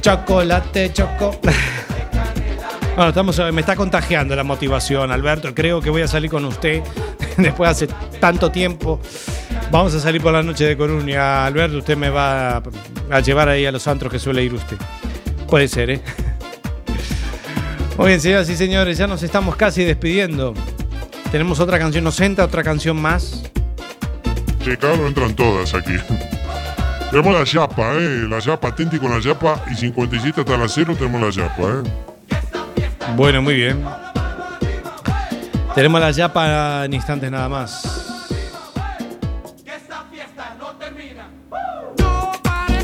Chocolate, 0.02 0.94
choco. 0.94 1.32
Bueno, 2.96 3.10
estamos, 3.10 3.42
me 3.54 3.62
está 3.62 3.76
contagiando 3.76 4.36
la 4.36 4.44
motivación, 4.44 5.12
Alberto. 5.12 5.56
Creo 5.56 5.80
que 5.80 5.90
voy 5.90 6.02
a 6.02 6.08
salir 6.10 6.30
con 6.30 6.44
usted 6.44 6.84
después 7.38 7.68
de 7.68 7.72
hace 7.72 7.88
tanto 8.20 8.52
tiempo. 8.52 9.00
Vamos 9.72 9.96
a 9.96 10.00
salir 10.02 10.22
por 10.22 10.34
la 10.34 10.44
noche 10.44 10.66
de 10.66 10.76
Coruña. 10.78 11.46
Alberto, 11.46 11.78
usted 11.78 11.96
me 11.96 12.10
va 12.10 12.58
a, 12.58 12.64
a 13.10 13.20
llevar 13.22 13.48
ahí 13.48 13.66
a 13.66 13.72
los 13.72 13.88
antros 13.88 14.12
que 14.12 14.20
suele 14.20 14.44
ir 14.44 14.54
usted. 14.54 14.78
Puede 15.52 15.68
ser, 15.68 15.90
¿eh? 15.90 16.02
Muy 17.98 18.08
bien, 18.08 18.22
señoras 18.22 18.50
y 18.50 18.56
señores, 18.56 18.98
ya 18.98 19.06
nos 19.06 19.22
estamos 19.22 19.58
casi 19.58 19.84
despidiendo. 19.84 20.54
Tenemos 21.30 21.60
otra 21.60 21.78
canción, 21.78 22.06
nos 22.06 22.22
entra 22.22 22.46
otra 22.46 22.64
canción 22.64 22.96
más. 22.96 23.44
Sí, 24.64 24.78
claro, 24.78 25.06
entran 25.06 25.36
todas 25.36 25.74
aquí. 25.74 25.98
Tenemos 27.12 27.34
la 27.34 27.44
chapa, 27.44 27.96
¿eh? 27.96 28.26
La 28.30 28.40
chapa, 28.40 28.70
atenti 28.70 28.98
con 28.98 29.12
la 29.12 29.20
chapa 29.20 29.62
y 29.70 29.76
57 29.76 30.40
hasta 30.40 30.56
la 30.56 30.70
0 30.70 30.96
tenemos 30.98 31.22
la 31.22 31.44
chapa, 31.44 31.64
¿eh? 31.64 33.18
Bueno, 33.18 33.42
muy 33.42 33.56
bien. 33.56 33.84
Tenemos 35.76 36.00
la 36.00 36.12
yapa 36.12 36.86
en 36.86 36.94
instantes 36.94 37.30
nada 37.30 37.50
más. 37.50 38.01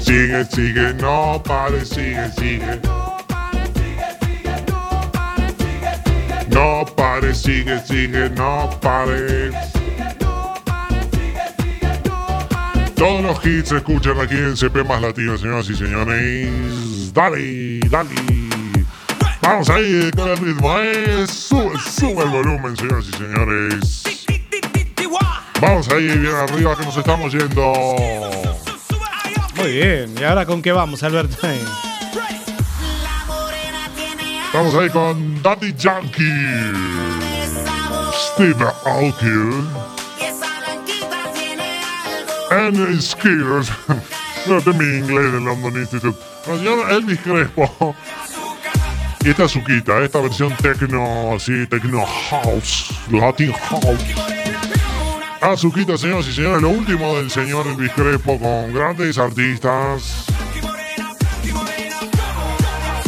Sigue, 0.07 0.45
sigue, 0.45 0.93
no 0.93 1.43
pare, 1.43 1.83
sigue, 1.83 2.31
sigue. 2.37 2.79
No 6.47 6.85
pare, 6.95 7.35
sigue, 7.35 7.77
sigue, 7.85 8.29
no 8.29 8.69
pare. 8.81 9.51
Todos 12.95 13.21
los 13.21 13.45
hits 13.45 13.67
se 13.67 13.75
escuchan 13.75 14.17
aquí 14.21 14.35
en 14.35 14.55
CP 14.55 14.85
más 14.85 15.01
Latino, 15.01 15.37
señoras 15.37 15.69
y 15.69 15.75
señores. 15.75 17.13
Dale, 17.13 17.79
dale. 17.89 18.15
Vamos 19.41 19.69
ahí 19.69 20.09
con 20.15 20.29
el 20.29 20.37
ritmo, 20.37 20.79
eh. 20.79 21.27
Sube, 21.27 21.77
sube 21.79 22.23
el 22.23 22.29
volumen, 22.29 22.77
señoras 22.77 23.07
y 23.09 23.11
señores. 23.11 24.03
Vamos 25.59 25.89
ahí 25.89 26.17
bien 26.17 26.33
arriba 26.33 26.77
que 26.77 26.85
nos 26.85 26.95
estamos 26.95 27.33
yendo. 27.33 28.46
Muy 29.57 29.71
bien. 29.71 30.15
¿Y 30.19 30.23
ahora 30.23 30.45
con 30.45 30.61
qué 30.61 30.71
vamos, 30.71 31.03
Alberto? 31.03 31.35
Estamos 34.45 34.75
ahí 34.75 34.89
con 34.89 35.41
Daddy 35.41 35.73
Yankee. 35.73 36.71
Steve 38.33 38.65
Aoki. 38.85 39.27
And 42.51 43.01
Skillers. 43.01 43.71
No 44.47 44.61
de 44.61 44.71
mi 44.71 44.99
inglés 44.99 45.33
del 45.33 45.43
London 45.43 45.75
Institute. 45.75 46.17
La 46.47 46.55
señora 46.55 46.95
Elvis. 46.95 47.19
Y 49.25 49.29
esta 49.29 49.43
Azuquita, 49.43 50.01
esta 50.01 50.21
versión 50.21 50.55
techno, 50.55 51.35
así, 51.35 51.67
techno 51.67 52.05
house, 52.05 52.93
Latin 53.11 53.51
house. 53.51 54.26
Azuquita, 55.51 55.97
señoras 55.97 56.27
y 56.27 56.33
señores, 56.33 56.61
lo 56.61 56.69
último 56.69 57.15
del 57.15 57.31
señor 57.31 57.67
Elvis 57.67 57.91
Crespo 57.93 58.37
con 58.37 58.73
grandes 58.73 59.17
artistas. 59.17 60.25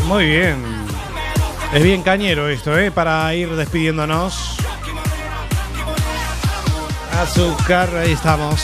Muy 0.05 0.25
bien. 0.25 0.55
Es 1.73 1.83
bien 1.83 2.01
cañero 2.01 2.47
esto, 2.49 2.77
¿eh? 2.79 2.91
Para 2.91 3.33
ir 3.35 3.49
despidiéndonos. 3.55 4.55
Azúcar, 7.19 7.89
ahí 7.95 8.13
estamos. 8.13 8.63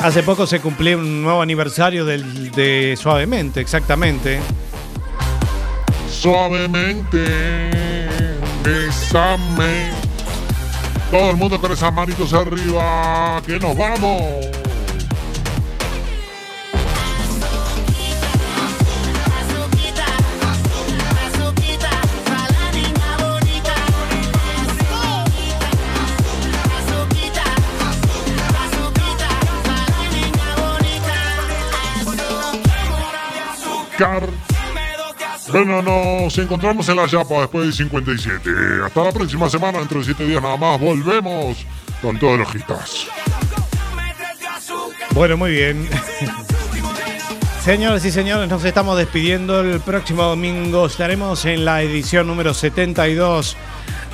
Hace 0.00 0.22
poco 0.22 0.46
se 0.46 0.60
cumplió 0.60 0.96
un 0.98 1.22
nuevo 1.22 1.42
aniversario 1.42 2.04
del- 2.04 2.50
de 2.52 2.96
Suavemente, 3.00 3.60
exactamente. 3.60 4.40
Suavemente, 6.10 8.08
besame. 8.64 9.97
Todo 11.10 11.30
el 11.30 11.36
mundo 11.36 11.58
con 11.58 11.72
esas 11.72 11.92
manitos 11.92 12.34
arriba. 12.34 13.40
¡Que 13.46 13.58
nos 13.58 13.76
vamos! 13.76 14.58
Bueno, 35.58 35.82
nos 35.82 36.38
encontramos 36.38 36.88
en 36.88 36.94
la 36.94 37.06
Yapa 37.06 37.40
después 37.40 37.64
del 37.64 37.74
57. 37.74 38.48
Hasta 38.86 39.02
la 39.02 39.10
próxima 39.10 39.50
semana, 39.50 39.80
dentro 39.80 39.98
de 39.98 40.04
7 40.04 40.24
días 40.24 40.40
nada 40.40 40.56
más, 40.56 40.78
volvemos 40.78 41.66
con 42.00 42.16
todos 42.16 42.38
los 42.38 42.54
hitas. 42.54 43.08
Bueno, 45.10 45.36
muy 45.36 45.50
bien. 45.50 45.88
Señoras 47.64 48.04
y 48.04 48.12
señores, 48.12 48.48
nos 48.48 48.64
estamos 48.64 48.96
despidiendo. 48.96 49.60
El 49.62 49.80
próximo 49.80 50.22
domingo 50.22 50.86
estaremos 50.86 51.44
en 51.44 51.64
la 51.64 51.82
edición 51.82 52.28
número 52.28 52.54
72 52.54 53.56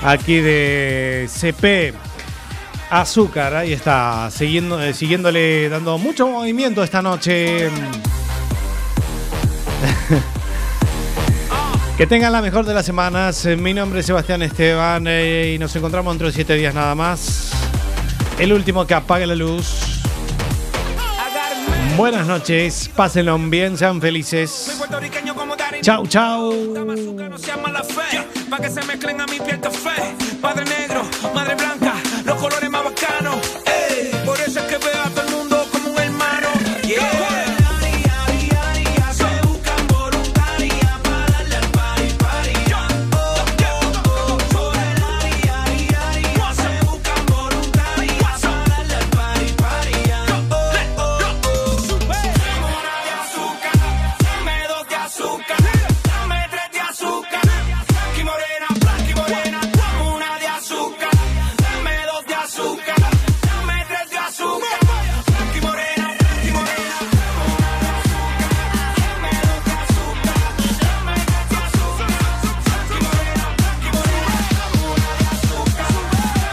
aquí 0.02 0.36
de 0.36 1.28
CP 1.28 1.92
Azúcar. 2.88 3.54
Ahí 3.54 3.74
está, 3.74 4.30
siguiendo, 4.30 4.82
eh, 4.82 4.94
siguiéndole, 4.94 5.68
dando 5.68 5.98
mucho 5.98 6.26
movimiento 6.26 6.82
esta 6.82 7.02
noche. 7.02 7.68
Que 11.96 12.08
tengan 12.08 12.32
la 12.32 12.42
mejor 12.42 12.64
de 12.64 12.74
las 12.74 12.84
semanas. 12.84 13.46
Eh, 13.46 13.56
mi 13.56 13.72
nombre 13.72 14.00
es 14.00 14.06
Sebastián 14.06 14.42
Esteban 14.42 15.06
eh, 15.06 15.52
y 15.54 15.58
nos 15.60 15.76
encontramos 15.76 16.12
dentro 16.12 16.26
de 16.26 16.32
7 16.32 16.54
días 16.54 16.74
nada 16.74 16.92
más. 16.96 17.52
El 18.36 18.52
último 18.52 18.84
que 18.84 18.94
apague 18.94 19.26
la 19.28 19.36
luz. 19.36 20.00
Buenas 21.96 22.26
noches, 22.26 22.90
pásenlo 22.96 23.38
bien, 23.38 23.78
sean 23.78 24.00
felices. 24.00 24.76
Chau, 25.82 26.04
chau. 26.08 26.74